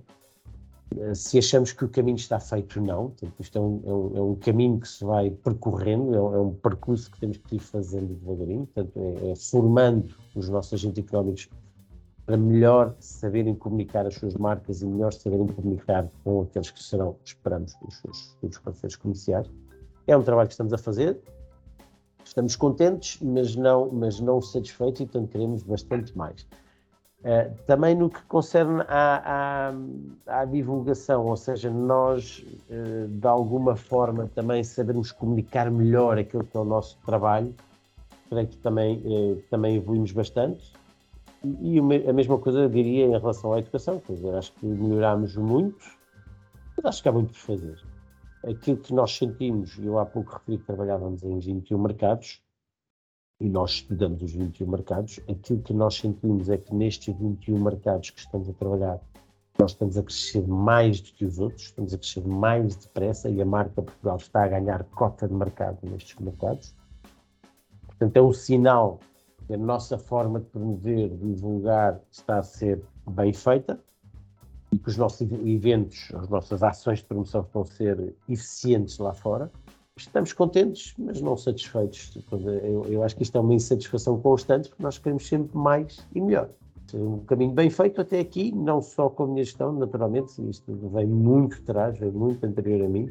Eh, 0.99 1.15
se 1.15 1.39
achamos 1.39 1.73
que 1.73 1.85
o 1.85 1.89
caminho 1.89 2.17
está 2.17 2.41
feito, 2.41 2.81
não. 2.81 3.11
Portanto, 3.11 3.35
isto 3.41 3.59
é 3.59 3.61
um, 3.61 3.83
é, 3.85 3.93
um, 3.93 4.17
é 4.17 4.23
um, 4.23 4.35
caminho 4.37 4.81
que 4.81 4.89
se 4.89 5.05
vai 5.05 5.31
percorrendo, 5.31 6.15
é 6.15 6.21
um, 6.21 6.35
é 6.35 6.39
um, 6.39 6.55
percurso 6.55 7.11
que 7.11 7.21
temos 7.21 7.37
que 7.39 7.57
ir 7.57 7.61
fazendo 7.61 8.15
devagarinho. 8.15 8.67
Portanto, 8.67 8.93
é, 8.97 9.31
é, 9.31 9.37
formando 9.37 10.15
os 10.35 10.49
nossos 10.49 10.75
agentes 10.75 11.05
económicos 11.05 11.49
para 12.27 12.37
melhor 12.37 12.95
saberem 13.01 13.55
comunicar 13.55 14.07
as 14.07 14.15
suas 14.15 14.35
marcas 14.35 14.83
e 14.83 14.87
melhor 14.87 15.13
saberem 15.13 15.47
comunicar 15.47 16.09
com 16.23 16.43
aqueles 16.43 16.71
que 16.71 16.83
serão, 16.83 17.17
esperamos, 17.25 17.75
os 17.83 17.99
seus 17.99 18.33
futuros 18.33 18.59
parceiros 18.59 18.97
comerciais. 18.97 19.51
É 20.07 20.17
um 20.17 20.23
trabalho 20.23 20.49
que 20.49 20.55
estamos 20.55 20.73
a 20.73 20.79
fazer. 20.79 21.19
Estamos 22.25 22.55
contentes, 22.55 23.19
mas 23.21 23.57
não, 23.57 23.91
mas 23.91 24.21
não 24.21 24.41
satisfeitos 24.41 25.01
e, 25.01 25.07
portanto, 25.07 25.31
queremos 25.31 25.63
bastante 25.63 26.17
mais. 26.17 26.47
Uh, 27.21 27.55
também 27.67 27.95
no 27.95 28.09
que 28.09 28.23
concerne 28.23 28.83
à, 28.89 29.69
à, 30.27 30.41
à, 30.41 30.45
divulgação, 30.47 31.27
ou 31.27 31.37
seja, 31.37 31.69
nós 31.69 32.43
uh, 32.71 33.09
de 33.09 33.27
alguma 33.27 33.77
forma 33.77 34.31
também 34.35 34.65
sabermos 34.65 35.13
comunicar 35.13 35.71
melhor 35.71 36.17
aquilo 36.17 36.45
que 36.45 36.57
é 36.57 36.61
o 36.61 36.65
nosso 36.65 36.97
trabalho, 37.05 37.55
creio 38.31 38.47
que 38.47 38.57
também, 38.57 39.03
uh, 39.05 39.43
também 39.51 39.77
evoluímos 39.77 40.13
bastante. 40.13 40.73
E, 41.45 41.77
e, 41.77 42.09
a 42.09 42.13
mesma 42.13 42.39
coisa 42.39 42.61
eu 42.61 42.71
diria 42.71 43.05
em 43.05 43.19
relação 43.19 43.53
à 43.53 43.59
educação, 43.59 44.01
quer 44.01 44.15
dizer, 44.15 44.35
acho 44.35 44.53
que 44.55 44.65
melhorámos 44.65 45.37
muito, 45.37 45.85
mas 46.77 46.87
acho 46.87 47.03
que 47.03 47.09
há 47.11 47.13
muito 47.13 47.35
por 47.35 47.39
fazer. 47.39 47.79
Aquilo 48.49 48.79
que 48.79 48.95
nós 48.95 49.15
sentimos, 49.15 49.79
eu 49.79 49.99
há 49.99 50.07
pouco 50.07 50.33
referi 50.33 50.57
que 50.57 50.65
trabalhávamos 50.65 51.23
em 51.23 51.39
21 51.39 51.79
mercados, 51.79 52.41
e 53.41 53.49
nós 53.49 53.73
estudamos 53.73 54.23
os 54.23 54.33
21 54.33 54.67
mercados, 54.67 55.19
aquilo 55.29 55.63
que 55.63 55.73
nós 55.73 55.97
sentimos 55.97 56.49
é 56.49 56.59
que 56.59 56.75
nestes 56.75 57.17
21 57.17 57.59
mercados 57.59 58.11
que 58.11 58.21
estamos 58.21 58.49
a 58.49 58.53
trabalhar, 58.53 59.01
nós 59.59 59.73
estamos 59.73 59.97
a 59.97 60.03
crescer 60.03 60.47
mais 60.47 61.01
do 61.01 61.13
que 61.13 61.25
os 61.25 61.39
outros, 61.39 61.63
estamos 61.65 61.95
a 61.95 61.99
crescer 61.99 62.27
mais 62.27 62.77
depressa 62.77 63.29
e 63.29 63.41
a 63.41 63.45
marca 63.45 63.83
Portugal 63.83 64.17
está 64.17 64.45
a 64.45 64.49
ganhar 64.49 64.85
cota 64.85 65.27
de 65.27 65.35
mercado 65.35 65.79
nestes 65.83 66.19
mercados. 66.19 66.75
Portanto, 67.87 68.17
é 68.17 68.23
um 68.23 68.33
sinal 68.33 69.01
a 69.53 69.57
nossa 69.57 69.99
forma 69.99 70.41
de 70.41 70.47
promover, 70.47 71.11
de 71.11 71.35
divulgar, 71.35 72.01
está 72.11 72.39
a 72.39 72.43
ser 72.43 72.83
bem 73.11 73.33
feita 73.33 73.81
e 74.73 74.79
que 74.79 74.89
os 74.89 74.97
nossos 74.97 75.23
eventos, 75.45 76.13
as 76.15 76.29
nossas 76.29 76.63
ações 76.63 77.01
de 77.01 77.07
promoção 77.07 77.43
estão 77.43 77.63
a 77.63 77.67
ser 77.67 78.15
eficientes 78.29 78.99
lá 78.99 79.13
fora. 79.13 79.51
Estamos 80.01 80.33
contentes, 80.33 80.95
mas 80.99 81.21
não 81.21 81.37
satisfeitos. 81.37 82.17
Eu, 82.33 82.85
eu 82.87 83.03
acho 83.03 83.17
que 83.17 83.23
isto 83.23 83.37
é 83.37 83.41
uma 83.41 83.55
insatisfação 83.55 84.19
constante, 84.21 84.69
porque 84.69 84.83
nós 84.83 84.99
queremos 84.99 85.27
sempre 85.27 85.57
mais 85.57 86.07
e 86.15 86.21
melhor. 86.21 86.49
Um 86.93 87.19
caminho 87.21 87.53
bem 87.53 87.71
feito 87.71 88.01
até 88.01 88.19
aqui, 88.19 88.51
não 88.51 88.83
só 88.83 89.09
com 89.09 89.25
a 89.25 89.27
minha 89.27 89.45
gestão, 89.45 89.73
naturalmente, 89.73 90.33
isto 90.49 90.73
vem 90.93 91.07
muito 91.07 91.59
atrás, 91.63 91.99
vem 91.99 92.11
muito 92.11 92.45
anterior 92.45 92.85
a 92.85 92.89
mim. 92.89 93.11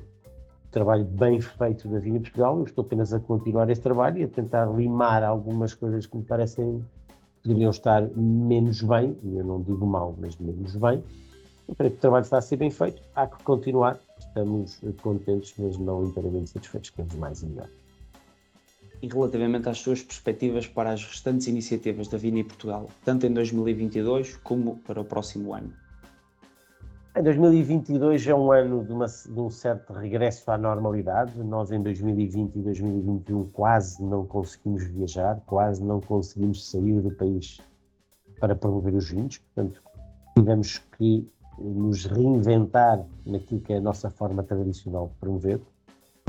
Trabalho 0.72 1.06
bem 1.06 1.40
feito 1.40 1.88
da 1.88 2.00
Vinha 2.00 2.20
Portugal, 2.20 2.58
eu 2.58 2.66
estou 2.66 2.84
apenas 2.84 3.14
a 3.14 3.20
continuar 3.20 3.70
esse 3.70 3.82
trabalho 3.82 4.18
e 4.18 4.24
a 4.24 4.28
tentar 4.28 4.66
limar 4.66 5.24
algumas 5.24 5.74
coisas 5.74 6.06
que 6.06 6.18
me 6.18 6.24
parecem 6.24 6.84
poderiam 7.42 7.72
estar 7.72 8.02
menos 8.16 8.82
bem, 8.82 9.18
e 9.24 9.38
eu 9.38 9.46
não 9.46 9.62
digo 9.62 9.86
mal, 9.86 10.14
mas 10.20 10.36
menos 10.38 10.76
bem, 10.76 11.04
que 11.78 11.84
o 11.84 11.92
trabalho 11.92 12.24
está 12.24 12.38
a 12.38 12.42
ser 12.42 12.58
bem 12.58 12.70
feito, 12.70 13.02
há 13.16 13.28
que 13.28 13.42
continuar. 13.44 14.00
Estamos 14.20 14.80
contentes, 15.02 15.54
mas 15.58 15.78
não 15.78 16.06
inteiramente 16.06 16.50
satisfeitos. 16.50 16.90
Queremos 16.92 17.16
mais 17.16 17.42
e 17.42 17.48
melhor. 17.48 17.70
E 19.02 19.08
relativamente 19.08 19.70
às 19.70 19.80
suas 19.80 20.04
perspectivas 20.04 20.68
para 20.68 20.92
as 20.92 21.04
restantes 21.04 21.48
iniciativas 21.48 22.08
da 22.10 22.18
Vini 22.18 22.44
Portugal, 22.44 22.90
tanto 23.06 23.26
em 23.26 23.34
2022 23.34 24.38
como 24.38 24.78
para 24.80 25.00
o 25.00 25.06
próximo 25.06 25.54
ano? 25.54 25.74
Em 27.18 27.24
2022 27.24 28.28
é 28.28 28.36
um 28.36 28.52
ano 28.52 28.86
de, 28.86 28.94
uma, 28.94 29.08
de, 29.08 29.40
um 29.40 29.50
certo 29.50 29.94
regresso 29.94 30.50
à 30.52 30.58
normalidade. 30.58 31.38
Nós, 31.44 31.72
em 31.72 31.82
2020 31.82 32.56
e 32.56 32.62
2021, 32.62 33.50
quase 33.50 34.02
não 34.04 34.26
conseguimos 34.26 34.84
viajar, 34.84 35.42
quase 35.46 35.84
não 35.84 36.00
conseguimos 36.00 36.70
sair 36.70 37.02
do 37.02 37.12
país 37.12 37.60
para 38.40 38.56
promover 38.56 38.94
os 38.94 39.10
vinhos. 39.10 39.40
Portanto, 39.40 39.82
tivemos 40.38 40.78
que 40.98 41.28
nos 41.62 42.06
reinventar 42.06 43.06
naquilo 43.26 43.62
que 43.62 43.74
é 43.74 43.78
a 43.78 43.82
nossa 43.82 44.10
forma 44.10 44.44
tradicional 44.44 45.08
de 45.08 45.16
promover. 45.16 45.62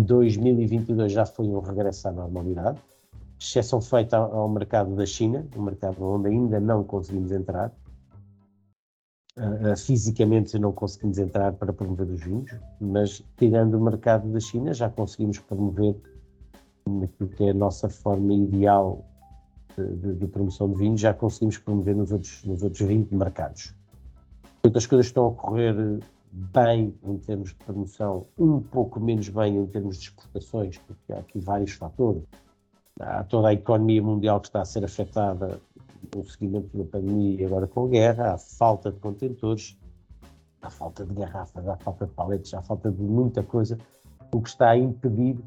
2022 0.03 1.13
já 1.13 1.27
foi 1.27 1.47
um 1.47 1.61
regresso 1.61 2.09
à 2.09 2.13
normalidade, 2.13 2.81
exceção 3.39 3.81
feita 3.81 4.17
ao 4.17 4.49
mercado 4.49 4.95
da 4.97 5.07
China, 5.07 5.47
um 5.57 5.63
mercado 5.63 6.03
onde 6.03 6.29
ainda 6.29 6.59
não 6.59 6.85
conseguimos 6.85 7.33
entrar. 7.33 7.73
Uh, 9.37 9.77
fisicamente 9.77 10.59
não 10.59 10.73
conseguimos 10.73 11.17
entrar 11.17 11.53
para 11.53 11.73
promover 11.73 12.09
os 12.09 12.21
vinhos, 12.23 12.51
mas 12.81 13.25
tirando 13.39 13.75
o 13.75 13.81
mercado 13.81 14.29
da 14.31 14.41
China 14.41 14.75
já 14.75 14.91
conseguimos 14.91 15.39
promover 15.39 15.97
naquilo 16.87 17.31
que 17.31 17.45
é 17.45 17.51
a 17.51 17.55
nossa 17.55 17.89
forma 17.89 18.35
ideal 18.35 19.05
de, 19.77 19.97
de, 19.97 20.15
de 20.15 20.27
promoção 20.27 20.71
de 20.71 20.79
vinhos, 20.79 21.01
já 21.01 21.15
conseguimos 21.15 21.59
promover 21.59 21.97
nos 21.97 22.11
outros, 22.11 22.45
nos 22.45 22.63
outros 22.63 22.87
20 22.87 23.15
mercados. 23.15 23.75
Portanto, 24.63 24.77
as 24.77 24.87
coisas 24.87 25.07
estão 25.07 25.29
a 25.29 25.33
correr 25.33 25.75
bem 26.33 26.95
em 27.03 27.19
termos 27.19 27.51
de 27.51 27.55
promoção, 27.57 28.27
um 28.39 28.61
pouco 28.61 29.01
menos 29.01 29.29
bem 29.29 29.57
em 29.57 29.67
termos 29.67 29.97
de 29.97 30.09
exportações, 30.09 30.79
porque 30.79 31.13
há 31.13 31.19
aqui 31.19 31.41
vários 31.41 31.73
fatores. 31.73 32.23
Há 33.01 33.25
toda 33.25 33.49
a 33.49 33.53
economia 33.55 34.03
mundial 34.03 34.39
que 34.39 34.49
está 34.49 34.61
a 34.61 34.65
ser 34.65 34.85
afetada 34.85 35.59
no 36.15 36.25
seguimento 36.25 36.77
da 36.77 36.85
pandemia 36.85 37.41
e 37.41 37.45
agora 37.45 37.67
com 37.67 37.87
a 37.87 37.89
guerra, 37.89 38.35
há 38.35 38.39
falta 38.39 38.93
de 38.93 38.99
contentores, 38.99 39.79
há 40.61 40.69
falta 40.69 41.05
de 41.05 41.15
garrafas, 41.15 41.67
há 41.67 41.77
falta 41.79 42.07
de 42.07 42.13
paletes, 42.13 42.53
há 42.53 42.63
falta 42.63 42.91
de 42.91 43.03
muita 43.03 43.43
coisa, 43.43 43.79
o 44.33 44.43
que 44.43 44.51
está 44.51 44.71
a 44.71 44.77
impedir 44.77 45.39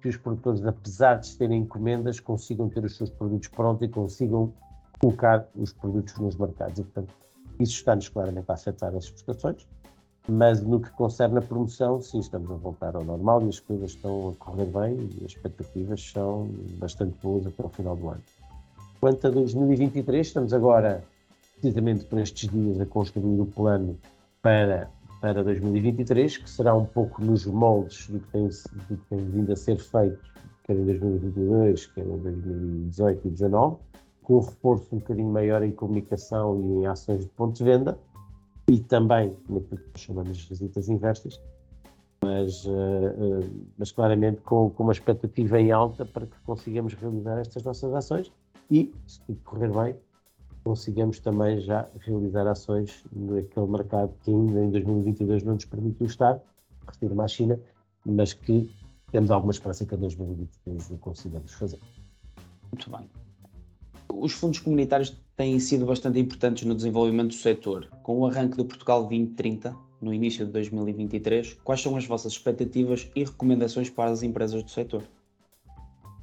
que 0.00 0.08
os 0.08 0.16
produtores, 0.16 0.64
apesar 0.66 1.20
de 1.20 1.36
terem 1.36 1.60
encomendas, 1.60 2.18
consigam 2.18 2.68
ter 2.68 2.84
os 2.84 2.96
seus 2.96 3.08
produtos 3.08 3.48
prontos 3.48 3.86
e 3.86 3.88
consigam 3.88 4.52
colocar 5.00 5.46
os 5.54 5.72
produtos 5.72 6.18
nos 6.18 6.36
mercados. 6.36 6.80
E, 6.80 6.82
portanto, 6.82 7.14
isso 7.62 7.74
está-nos 7.74 8.08
claramente 8.08 8.50
a 8.50 8.54
afetar 8.54 8.94
as 8.94 9.04
exportações, 9.04 9.66
mas 10.28 10.62
no 10.62 10.80
que 10.80 10.90
concerne 10.90 11.38
a 11.38 11.42
promoção, 11.42 12.00
sim, 12.00 12.18
estamos 12.18 12.50
a 12.50 12.54
voltar 12.54 12.94
ao 12.94 13.04
normal 13.04 13.42
e 13.42 13.48
as 13.48 13.58
coisas 13.58 13.90
estão 13.90 14.30
a 14.30 14.44
correr 14.44 14.66
bem 14.66 15.10
e 15.20 15.24
as 15.24 15.32
expectativas 15.32 16.10
são 16.10 16.48
bastante 16.78 17.16
boas 17.22 17.46
até 17.46 17.64
o 17.64 17.68
final 17.68 17.96
do 17.96 18.08
ano. 18.08 18.22
Quanto 19.00 19.26
a 19.26 19.30
2023, 19.30 20.26
estamos 20.26 20.52
agora, 20.52 21.02
precisamente 21.54 22.04
por 22.04 22.20
estes 22.20 22.48
dias, 22.48 22.80
a 22.80 22.86
construir 22.86 23.40
o 23.40 23.46
plano 23.46 23.98
para, 24.40 24.88
para 25.20 25.42
2023, 25.42 26.36
que 26.36 26.48
será 26.48 26.74
um 26.74 26.84
pouco 26.84 27.22
nos 27.24 27.44
moldes 27.46 28.06
do 28.08 28.20
que 28.20 28.28
tem, 28.28 28.46
do 28.46 28.96
que 28.96 29.06
tem 29.08 29.18
vindo 29.18 29.52
a 29.52 29.56
ser 29.56 29.78
feito, 29.78 30.20
quer 30.64 30.76
em 30.76 30.84
2022, 30.84 31.86
quer 31.86 32.06
em 32.06 32.18
2018 32.18 33.18
e 33.18 33.30
2019 33.30 33.91
com 34.22 34.38
um 34.38 34.40
reforço 34.40 34.94
um 34.94 34.98
bocadinho 34.98 35.28
maior 35.28 35.62
em 35.62 35.72
comunicação 35.72 36.60
e 36.60 36.82
em 36.82 36.86
ações 36.86 37.20
de 37.20 37.30
pontos 37.30 37.58
de 37.58 37.64
venda 37.64 37.98
e 38.68 38.78
também 38.80 39.36
naquilo 39.48 39.80
que 39.92 40.00
chamamos 40.00 40.38
de 40.38 40.48
visitas 40.48 40.88
inversas, 40.88 41.40
mas, 42.22 42.64
uh, 42.64 42.70
uh, 42.70 43.66
mas 43.76 43.90
claramente 43.90 44.40
com, 44.42 44.70
com, 44.70 44.84
uma 44.84 44.92
expectativa 44.92 45.60
em 45.60 45.72
alta 45.72 46.04
para 46.04 46.26
que 46.26 46.38
consigamos 46.46 46.94
realizar 46.94 47.38
estas 47.38 47.64
nossas 47.64 47.92
ações 47.92 48.32
e, 48.70 48.94
se 49.06 49.20
tudo 49.22 49.40
correr 49.44 49.70
bem, 49.70 49.96
consigamos 50.62 51.18
também 51.18 51.60
já 51.60 51.88
realizar 51.98 52.46
ações 52.46 53.04
naquele 53.12 53.66
mercado 53.66 54.14
que 54.22 54.30
ainda 54.30 54.60
em 54.60 54.70
2022 54.70 55.42
não 55.42 55.54
nos 55.54 55.64
permitiu 55.64 56.06
estar, 56.06 56.40
refiro-me 56.86 57.22
à 57.22 57.28
China, 57.28 57.58
mas 58.06 58.32
que 58.32 58.70
temos 59.10 59.32
alguma 59.32 59.50
esperança 59.50 59.84
que 59.84 59.94
em 59.94 59.98
2023 59.98 60.90
o 60.92 60.98
consigamos 60.98 61.52
fazer. 61.52 61.80
Muito 62.70 62.88
bem 62.88 63.21
os 64.22 64.32
fundos 64.32 64.60
comunitários 64.60 65.12
têm 65.36 65.58
sido 65.58 65.84
bastante 65.84 66.20
importantes 66.20 66.64
no 66.64 66.76
desenvolvimento 66.76 67.30
do 67.30 67.34
setor. 67.34 67.88
Com 68.04 68.20
o 68.20 68.26
arranque 68.26 68.56
do 68.56 68.64
Portugal 68.64 69.00
2030, 69.00 69.74
no 70.00 70.14
início 70.14 70.46
de 70.46 70.52
2023, 70.52 71.54
quais 71.64 71.82
são 71.82 71.96
as 71.96 72.06
vossas 72.06 72.32
expectativas 72.32 73.10
e 73.16 73.24
recomendações 73.24 73.90
para 73.90 74.10
as 74.10 74.22
empresas 74.22 74.62
do 74.62 74.70
setor? 74.70 75.02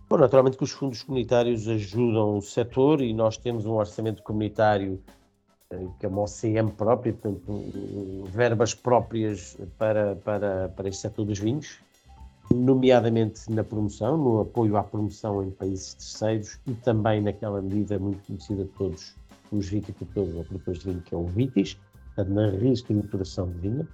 Bom, 0.09 0.17
naturalmente 0.17 0.57
que 0.57 0.63
os 0.63 0.71
fundos 0.71 1.03
comunitários 1.03 1.67
ajudam 1.67 2.37
o 2.37 2.41
setor 2.41 3.01
e 3.01 3.13
nós 3.13 3.35
temos 3.35 3.65
um 3.65 3.73
orçamento 3.73 4.23
comunitário 4.23 5.01
eh, 5.69 5.85
que 5.99 6.05
é 6.05 6.09
uma 6.09 6.21
OCM 6.21 6.71
própria, 6.71 7.11
portanto, 7.11 8.23
verbas 8.27 8.73
próprias 8.73 9.57
para, 9.77 10.15
para, 10.15 10.69
para 10.69 10.87
este 10.87 11.01
setor 11.01 11.25
dos 11.25 11.37
vinhos, 11.37 11.79
nomeadamente 12.53 13.51
na 13.51 13.63
promoção, 13.63 14.17
no 14.17 14.41
apoio 14.41 14.77
à 14.77 14.83
promoção 14.83 15.43
em 15.43 15.51
países 15.51 15.93
terceiros 15.93 16.59
e 16.67 16.73
também 16.73 17.21
naquela 17.21 17.61
medida 17.61 17.99
muito 17.99 18.25
conhecida 18.25 18.63
de 18.63 18.71
todos 18.71 19.15
os 19.51 19.67
viticultores 19.67 20.33
ou 20.35 20.43
produtores 20.43 20.79
de 20.81 20.89
vinho, 20.89 21.01
que 21.01 21.13
é 21.13 21.17
o 21.17 21.25
VITIS, 21.25 21.77
na 22.17 22.49
reestruturação 22.49 23.49
de 23.49 23.59
vinho. 23.59 23.87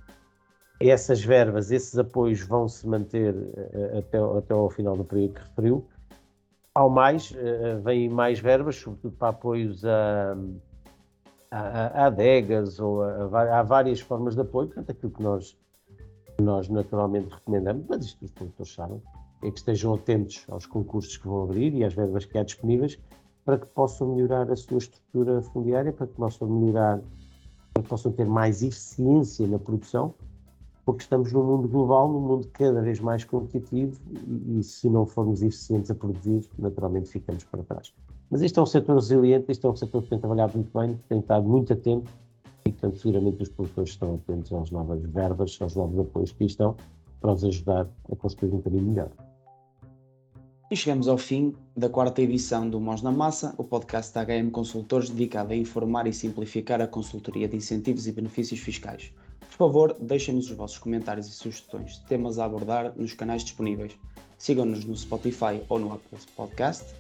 Essas 0.80 1.24
verbas, 1.24 1.72
esses 1.72 1.98
apoios 1.98 2.41
vão 2.41 2.68
se 2.68 2.88
manter 2.88 3.34
uh, 3.34 4.00
até, 4.00 4.18
até 4.18 4.54
ao 4.54 4.70
final 4.70 4.98
do 4.98 5.06
período 5.06 5.36
que 5.36 5.41
referiu. 5.41 5.86
Ao 6.74 6.89
mais, 6.89 7.32
uh, 7.32 7.82
vêm 7.82 8.10
mais 8.10 8.39
verbas, 8.39 8.76
sobretudo 8.76 9.15
para 9.15 9.30
apoios 9.30 9.86
a, 9.86 10.36
a, 11.52 12.04
a 12.04 12.06
adegas 12.08 12.80
ou 12.80 13.04
a, 13.04 13.60
a 13.60 13.63
várias 13.63 14.02
formas 14.02 14.36
de 14.36 14.41
apoio, 14.41 14.68
portanto, 14.68 14.89
aquilo 14.91 15.12
que 15.12 15.24
nós 15.24 15.58
nós 16.41 16.69
naturalmente 16.69 17.34
recomendamos, 17.34 17.86
mas 17.88 18.06
isto 18.06 18.26
os 18.26 18.32
produtores 18.32 18.74
sabem, 18.74 19.02
é 19.41 19.52
que 19.52 19.60
estejam 19.60 19.93
atentos 19.93 20.45
aos 20.50 20.65
concursos 20.65 21.17
que 21.17 21.28
vão 21.28 21.43
abrir 21.43 21.74
e 21.74 21.84
às 21.84 21.93
verbas 21.93 22.26
que 22.26 22.38
há 22.38 22.43
disponíveis 22.43 23.00
para 23.43 23.60
que 23.60 23.67
possam 23.67 24.15
melhorar 24.15 24.52
a 24.52 24.56
sua 24.56 24.80
estrutura 24.80 25.41
fundiária, 25.41 25.93
para 25.93 26.08
que 26.08 26.13
possam 26.13 26.50
melhorar, 26.50 27.00
para 27.74 27.84
que 27.84 27.89
possam 27.89 28.12
ter 28.12 28.26
mais 28.26 28.63
eficiência 28.63 29.48
na 29.48 29.60
produção, 29.60 30.15
porque 30.84 31.04
estamos 31.04 31.32
num 31.32 31.43
mundo 31.43 31.67
global, 31.67 32.12
num 32.12 32.19
mundo 32.19 32.48
cada 32.54 32.82
vez 32.82 33.00
mais 33.00 33.24
competitivo 33.24 34.00
e, 34.28 34.60
e 34.60 34.63
se 34.63 34.89
não 34.89 35.06
formos 35.06 35.43
eficientes 35.43 35.91
a 35.91 35.95
produzir, 35.95 36.48
naturalmente 36.58 37.10
ficamos 37.10 37.43
para 37.43 37.63
trás. 37.63 37.93
Mas 38.30 38.41
este 38.41 38.58
é 38.58 38.62
um 38.62 38.65
setor 38.65 38.95
resiliente, 38.95 39.52
este 39.52 39.65
é 39.65 39.69
um 39.69 39.76
setor 39.76 40.02
que 40.02 40.10
tem 40.10 40.19
trabalhado 40.19 40.54
muito 40.56 40.78
bem, 40.78 40.95
que 40.95 41.04
tem 41.04 41.19
estado 41.19 41.48
muito 41.48 41.71
atento 41.71 42.12
e, 42.65 42.71
portanto, 42.71 42.97
seguramente 42.97 43.43
os 43.43 43.49
produtores 43.49 43.91
estão 43.91 44.15
atentos 44.15 44.51
às 44.51 44.71
novas 44.71 45.01
verbas, 45.04 45.58
aos 45.62 45.75
novos 45.75 45.99
apoios 45.99 46.32
que 46.32 46.45
estão, 46.45 46.75
para 47.21 47.32
os 47.32 47.43
ajudar 47.43 47.88
a 48.12 48.15
construir 48.15 48.54
um 48.54 48.62
caminho 48.62 48.84
melhor. 48.84 49.12
E 50.71 50.75
chegamos 50.75 51.08
ao 51.08 51.17
fim 51.17 51.56
da 51.78 51.88
quarta 51.88 52.23
edição 52.23 52.67
do 52.67 52.82
Mãos 52.82 53.04
na 53.04 53.12
Massa, 53.12 53.54
o 53.58 53.63
podcast 53.63 54.12
da 54.13 54.25
HM 54.25 54.49
Consultores 54.49 55.12
dedicado 55.12 55.54
a 55.54 55.56
informar 55.56 56.08
e 56.08 56.13
simplificar 56.13 56.82
a 56.82 56.88
consultoria 56.88 57.47
de 57.47 57.56
incentivos 57.56 58.08
e 58.08 58.12
benefícios 58.12 58.60
fiscais. 58.60 59.13
Por 59.41 59.58
favor, 59.58 59.95
deixem-nos 60.01 60.49
os 60.49 60.58
vossos 60.58 60.80
comentários 60.80 61.28
e 61.28 61.32
sugestões 61.32 61.99
de 61.99 62.06
temas 62.08 62.39
a 62.39 62.45
abordar 62.45 62.93
nos 62.97 63.13
canais 63.13 63.43
disponíveis. 63.43 63.95
Sigam-nos 64.39 64.84
no 64.86 64.97
Spotify 64.97 65.62
ou 65.69 65.78
no 65.78 65.93
Apple 65.93 66.17
Podcast 66.36 66.95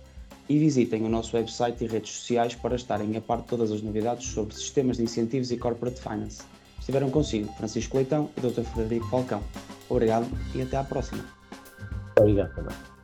e 0.47 0.59
visitem 0.59 1.03
o 1.03 1.09
nosso 1.09 1.35
website 1.35 1.83
e 1.83 1.87
redes 1.87 2.11
sociais 2.11 2.55
para 2.55 2.75
estarem 2.75 3.15
a 3.17 3.21
par 3.21 3.41
de 3.41 3.47
todas 3.47 3.71
as 3.71 3.81
novidades 3.81 4.27
sobre 4.27 4.55
sistemas 4.55 4.97
de 4.97 5.03
incentivos 5.03 5.51
e 5.51 5.57
corporate 5.57 5.99
finance. 5.99 6.43
Estiveram 6.79 7.09
consigo 7.09 7.51
Francisco 7.53 7.97
Leitão 7.97 8.29
e 8.37 8.41
Dr. 8.41 8.63
Frederico 8.63 9.07
Falcão. 9.07 9.41
Obrigado 9.89 10.27
e 10.53 10.61
até 10.61 10.77
à 10.77 10.83
próxima. 10.83 11.25
Obrigado 12.17 12.53
também. 12.55 12.94